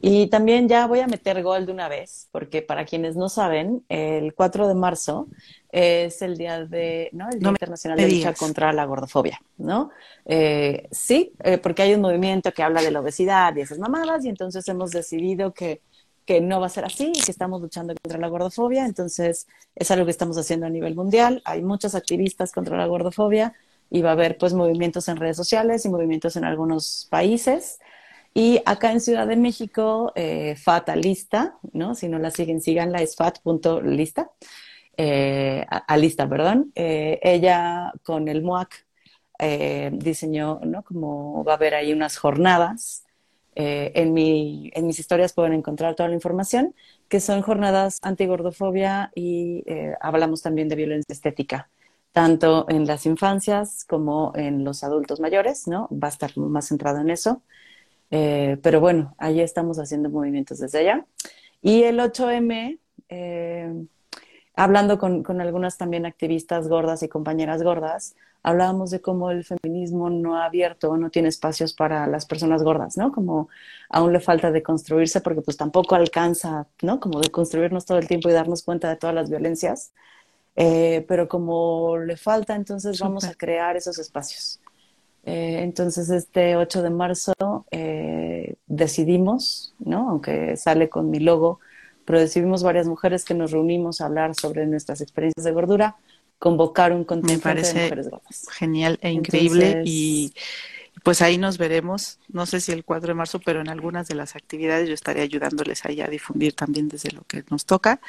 Y 0.00 0.26
también 0.26 0.68
ya 0.68 0.86
voy 0.86 1.00
a 1.00 1.06
meter 1.06 1.42
gol 1.42 1.66
de 1.66 1.72
una 1.72 1.88
vez, 1.88 2.28
porque 2.30 2.62
para 2.62 2.84
quienes 2.84 3.16
no 3.16 3.28
saben, 3.28 3.84
el 3.88 4.34
4 4.34 4.68
de 4.68 4.74
marzo 4.74 5.28
es 5.70 6.20
el 6.22 6.36
día 6.36 6.64
de, 6.64 7.08
¿no? 7.12 7.28
El 7.30 7.38
Día 7.38 7.48
Internacional 7.50 7.98
de 7.98 8.08
Lucha 8.08 8.34
contra 8.34 8.72
la 8.72 8.84
Gordofobia, 8.84 9.40
¿no? 9.56 9.90
Eh, 10.26 10.88
sí, 10.90 11.32
eh, 11.42 11.58
porque 11.58 11.82
hay 11.82 11.94
un 11.94 12.00
movimiento 12.00 12.52
que 12.52 12.62
habla 12.62 12.82
de 12.82 12.90
la 12.90 13.00
obesidad 13.00 13.56
y 13.56 13.62
esas 13.62 13.78
mamadas, 13.78 14.24
y 14.24 14.28
entonces 14.28 14.68
hemos 14.68 14.90
decidido 14.90 15.54
que, 15.54 15.80
que 16.26 16.40
no 16.40 16.60
va 16.60 16.66
a 16.66 16.70
ser 16.70 16.84
así, 16.84 17.12
que 17.12 17.30
estamos 17.30 17.60
luchando 17.60 17.94
contra 18.02 18.18
la 18.18 18.28
gordofobia, 18.28 18.84
entonces 18.84 19.46
es 19.74 19.90
algo 19.90 20.04
que 20.04 20.10
estamos 20.10 20.36
haciendo 20.38 20.66
a 20.66 20.70
nivel 20.70 20.94
mundial. 20.94 21.42
Hay 21.44 21.62
muchos 21.62 21.94
activistas 21.94 22.52
contra 22.52 22.76
la 22.76 22.86
gordofobia 22.86 23.54
y 23.90 24.02
va 24.02 24.10
a 24.10 24.12
haber 24.12 24.38
pues 24.38 24.54
movimientos 24.54 25.08
en 25.08 25.16
redes 25.16 25.36
sociales 25.36 25.84
y 25.84 25.88
movimientos 25.88 26.36
en 26.36 26.44
algunos 26.44 27.06
países. 27.10 27.78
Y 28.34 28.60
acá 28.66 28.90
en 28.90 29.00
Ciudad 29.00 29.28
de 29.28 29.36
México, 29.36 30.12
eh, 30.16 30.56
Fatalista, 30.56 31.56
¿no? 31.72 31.94
Si 31.94 32.08
no 32.08 32.18
la 32.18 32.32
siguen, 32.32 32.60
síganla, 32.60 33.00
es 33.00 33.14
fat.lista, 33.14 34.30
eh, 34.96 35.64
a, 35.68 35.96
lista, 35.96 36.28
perdón. 36.28 36.72
Eh, 36.74 37.20
ella 37.22 37.92
con 38.02 38.28
el 38.28 38.42
MOAC 38.42 38.86
eh, 39.38 39.90
diseñó, 39.92 40.60
¿no? 40.64 40.82
Como 40.82 41.44
va 41.44 41.52
a 41.52 41.56
haber 41.56 41.74
ahí 41.74 41.92
unas 41.92 42.16
jornadas. 42.18 43.02
en, 43.56 44.12
mi, 44.12 44.70
en 44.74 44.86
mis 44.86 44.98
historias 44.98 45.32
pueden 45.32 45.52
encontrar 45.52 45.94
toda 45.94 46.08
la 46.08 46.16
información, 46.16 46.74
que 47.08 47.20
son 47.20 47.40
jornadas 47.42 48.00
antigordofobia 48.02 49.12
y 49.14 49.64
hablamos 50.00 50.42
también 50.42 50.68
de 50.68 50.74
violencia 50.76 51.12
estética 51.12 51.68
tanto 52.12 52.66
en 52.68 52.86
las 52.86 53.06
infancias 53.06 53.84
como 53.84 54.32
en 54.36 54.64
los 54.64 54.84
adultos 54.84 55.20
mayores, 55.20 55.66
¿no? 55.68 55.88
Va 55.90 56.08
a 56.08 56.10
estar 56.10 56.36
más 56.38 56.68
centrado 56.68 56.98
en 57.00 57.10
eso. 57.10 57.42
Eh, 58.16 58.58
pero 58.62 58.78
bueno, 58.78 59.16
ahí 59.18 59.40
estamos 59.40 59.80
haciendo 59.80 60.08
movimientos 60.08 60.60
desde 60.60 60.78
allá. 60.78 61.04
Y 61.60 61.82
el 61.82 61.98
8M, 61.98 62.78
eh, 63.08 63.86
hablando 64.54 64.98
con, 64.98 65.24
con, 65.24 65.40
algunas 65.40 65.76
también 65.78 66.06
activistas 66.06 66.68
gordas 66.68 67.02
y 67.02 67.08
compañeras 67.08 67.64
gordas, 67.64 68.14
hablábamos 68.44 68.92
de 68.92 69.00
cómo 69.00 69.32
el 69.32 69.44
feminismo 69.44 70.10
no 70.10 70.36
ha 70.36 70.44
abierto, 70.44 70.96
no 70.96 71.10
tiene 71.10 71.28
espacios 71.28 71.72
para 71.74 72.06
las 72.06 72.24
personas 72.24 72.62
gordas, 72.62 72.96
¿no? 72.96 73.10
Como 73.10 73.48
aún 73.88 74.12
le 74.12 74.20
falta 74.20 74.52
de 74.52 74.62
construirse 74.62 75.20
porque 75.20 75.40
pues 75.42 75.56
tampoco 75.56 75.96
alcanza, 75.96 76.68
¿no? 76.82 77.00
Como 77.00 77.20
de 77.20 77.32
construirnos 77.32 77.84
todo 77.84 77.98
el 77.98 78.06
tiempo 78.06 78.28
y 78.28 78.32
darnos 78.32 78.62
cuenta 78.62 78.88
de 78.90 78.96
todas 78.96 79.16
las 79.16 79.28
violencias. 79.28 79.92
Eh, 80.54 81.04
pero 81.08 81.26
como 81.26 81.98
le 81.98 82.16
falta, 82.16 82.54
entonces 82.54 83.00
vamos 83.00 83.24
a 83.24 83.34
crear 83.34 83.76
esos 83.76 83.98
espacios. 83.98 84.60
Eh, 85.26 85.60
entonces, 85.62 86.10
este 86.10 86.56
8 86.56 86.82
de 86.82 86.90
marzo 86.90 87.32
eh, 87.70 88.56
decidimos, 88.66 89.74
¿no? 89.78 90.10
Aunque 90.10 90.56
sale 90.56 90.88
con 90.88 91.10
mi 91.10 91.18
logo, 91.18 91.60
pero 92.04 92.20
decidimos 92.20 92.62
varias 92.62 92.86
mujeres 92.86 93.24
que 93.24 93.34
nos 93.34 93.50
reunimos 93.50 94.00
a 94.00 94.06
hablar 94.06 94.34
sobre 94.34 94.66
nuestras 94.66 95.00
experiencias 95.00 95.44
de 95.44 95.52
gordura, 95.52 95.96
convocar 96.38 96.92
un 96.92 97.04
contingente 97.04 97.62
de 97.62 97.82
mujeres 97.82 98.10
gordas. 98.10 98.46
Genial 98.52 98.98
e 99.00 99.12
increíble 99.12 99.82
y 99.84 100.34
pues 101.04 101.20
ahí 101.20 101.36
nos 101.36 101.58
veremos, 101.58 102.18
no 102.28 102.46
sé 102.46 102.60
si 102.60 102.72
el 102.72 102.82
4 102.82 103.08
de 103.08 103.14
marzo, 103.14 103.38
pero 103.38 103.60
en 103.60 103.68
algunas 103.68 104.08
de 104.08 104.14
las 104.14 104.36
actividades 104.36 104.88
yo 104.88 104.94
estaré 104.94 105.20
ayudándoles 105.20 105.84
ahí 105.84 106.00
a 106.00 106.08
difundir 106.08 106.54
también 106.54 106.88
desde 106.88 107.12
lo 107.12 107.24
que 107.24 107.44
nos 107.50 107.66
toca. 107.66 108.00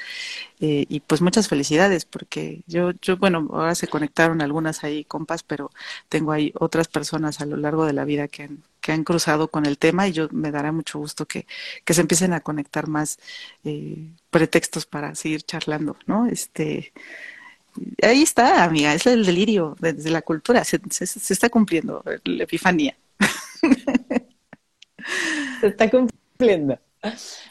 Eh, 0.61 0.85
y 0.87 1.01
pues 1.01 1.21
muchas 1.21 1.49
felicidades, 1.49 2.05
porque 2.05 2.63
yo, 2.67 2.91
yo, 3.01 3.17
bueno, 3.17 3.49
ahora 3.51 3.75
se 3.75 3.89
conectaron 3.89 4.41
algunas 4.41 4.85
ahí 4.85 5.03
compas, 5.03 5.43
pero 5.43 5.71
tengo 6.07 6.31
ahí 6.31 6.53
otras 6.57 6.87
personas 6.87 7.41
a 7.41 7.45
lo 7.45 7.57
largo 7.57 7.85
de 7.85 7.93
la 7.93 8.05
vida 8.05 8.29
que 8.29 8.43
han, 8.43 8.63
que 8.79 8.93
han 8.93 9.03
cruzado 9.03 9.49
con 9.49 9.65
el 9.65 9.77
tema 9.77 10.07
y 10.07 10.13
yo 10.13 10.29
me 10.31 10.51
dará 10.51 10.71
mucho 10.71 10.97
gusto 10.99 11.25
que, 11.27 11.47
que 11.83 11.93
se 11.93 12.01
empiecen 12.01 12.31
a 12.31 12.41
conectar 12.41 12.87
más 12.87 13.19
eh, 13.65 14.07
pretextos 14.29 14.85
para 14.85 15.15
seguir 15.15 15.43
charlando, 15.43 15.97
¿no? 16.07 16.27
Este, 16.27 16.93
ahí 18.01 18.21
está, 18.21 18.63
amiga, 18.63 18.93
es 18.93 19.05
el 19.05 19.25
delirio 19.25 19.75
desde 19.79 20.09
la 20.09 20.21
cultura, 20.21 20.63
se, 20.63 20.79
está 20.99 21.49
cumpliendo 21.49 22.03
la 22.23 22.43
epifanía. 22.43 22.97
Se 25.61 25.67
está 25.67 25.89
cumpliendo. 25.89 26.79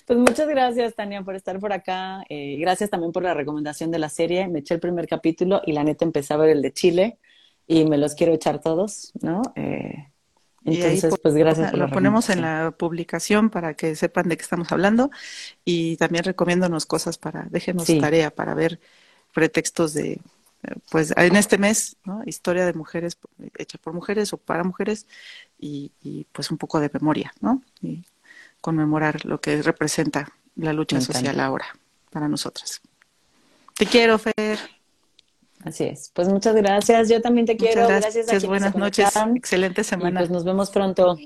Pues 0.06 0.18
muchas 0.18 0.48
gracias, 0.48 0.94
Tania, 0.94 1.22
por 1.22 1.36
estar 1.36 1.58
por 1.60 1.72
acá. 1.72 2.24
Eh, 2.28 2.56
gracias 2.58 2.90
también 2.90 3.12
por 3.12 3.22
la 3.22 3.34
recomendación 3.34 3.90
de 3.90 3.98
la 3.98 4.08
serie. 4.08 4.48
Me 4.48 4.58
eché 4.60 4.74
el 4.74 4.80
primer 4.80 5.06
capítulo 5.06 5.62
y 5.64 5.72
la 5.72 5.84
neta 5.84 6.04
empecé 6.04 6.34
a 6.34 6.38
ver 6.38 6.50
el 6.50 6.62
de 6.62 6.72
Chile 6.72 7.18
y 7.66 7.84
me 7.84 7.96
los 7.96 8.14
quiero 8.14 8.34
echar 8.34 8.60
todos, 8.60 9.12
¿no? 9.20 9.42
Eh, 9.54 10.08
entonces, 10.64 11.14
pues 11.22 11.34
gracias. 11.34 11.70
Por 11.70 11.78
lo 11.78 11.90
ponemos 11.90 12.30
en 12.30 12.40
la 12.40 12.74
publicación 12.76 13.50
para 13.50 13.74
que 13.74 13.94
sepan 13.96 14.28
de 14.28 14.36
qué 14.36 14.42
estamos 14.42 14.72
hablando 14.72 15.10
y 15.64 15.96
también 15.98 16.24
recomiéndonos 16.24 16.86
cosas 16.86 17.18
para, 17.18 17.46
déjenos 17.50 17.86
tarea 18.00 18.34
para 18.34 18.54
ver 18.54 18.80
pretextos 19.34 19.92
de, 19.92 20.20
pues 20.90 21.12
en 21.16 21.36
este 21.36 21.58
mes, 21.58 21.96
¿no? 22.04 22.22
Historia 22.24 22.64
de 22.64 22.72
mujeres 22.72 23.18
hecha 23.58 23.76
por 23.78 23.92
mujeres 23.92 24.32
o 24.32 24.38
para 24.38 24.64
mujeres 24.64 25.06
y, 25.58 25.90
pues 26.32 26.50
un 26.50 26.58
poco 26.58 26.80
de 26.80 26.90
memoria, 26.92 27.32
¿no? 27.40 27.62
Y 27.82 28.04
conmemorar 28.60 29.24
lo 29.26 29.40
que 29.40 29.60
representa 29.60 30.32
la 30.56 30.72
lucha 30.72 31.00
social 31.00 31.38
ahora 31.40 31.66
para 32.10 32.28
nosotras. 32.28 32.80
Te 33.76 33.86
quiero, 33.86 34.18
Fer. 34.18 34.58
Así 35.64 35.84
es. 35.84 36.10
Pues 36.14 36.28
muchas 36.28 36.54
gracias. 36.54 37.08
Yo 37.08 37.20
también 37.20 37.46
te 37.46 37.56
quiero. 37.56 37.88
gracias. 37.88 38.26
gracias 38.26 38.46
buenas 38.46 38.74
noches. 38.76 39.08
Excelente 39.34 39.82
semana. 39.82 40.20
pues 40.20 40.30
nos 40.30 40.44
vemos 40.44 40.70
pronto. 40.70 41.16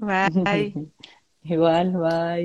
Bye. 0.00 0.74
Igual, 1.44 1.92
bye. 1.92 2.40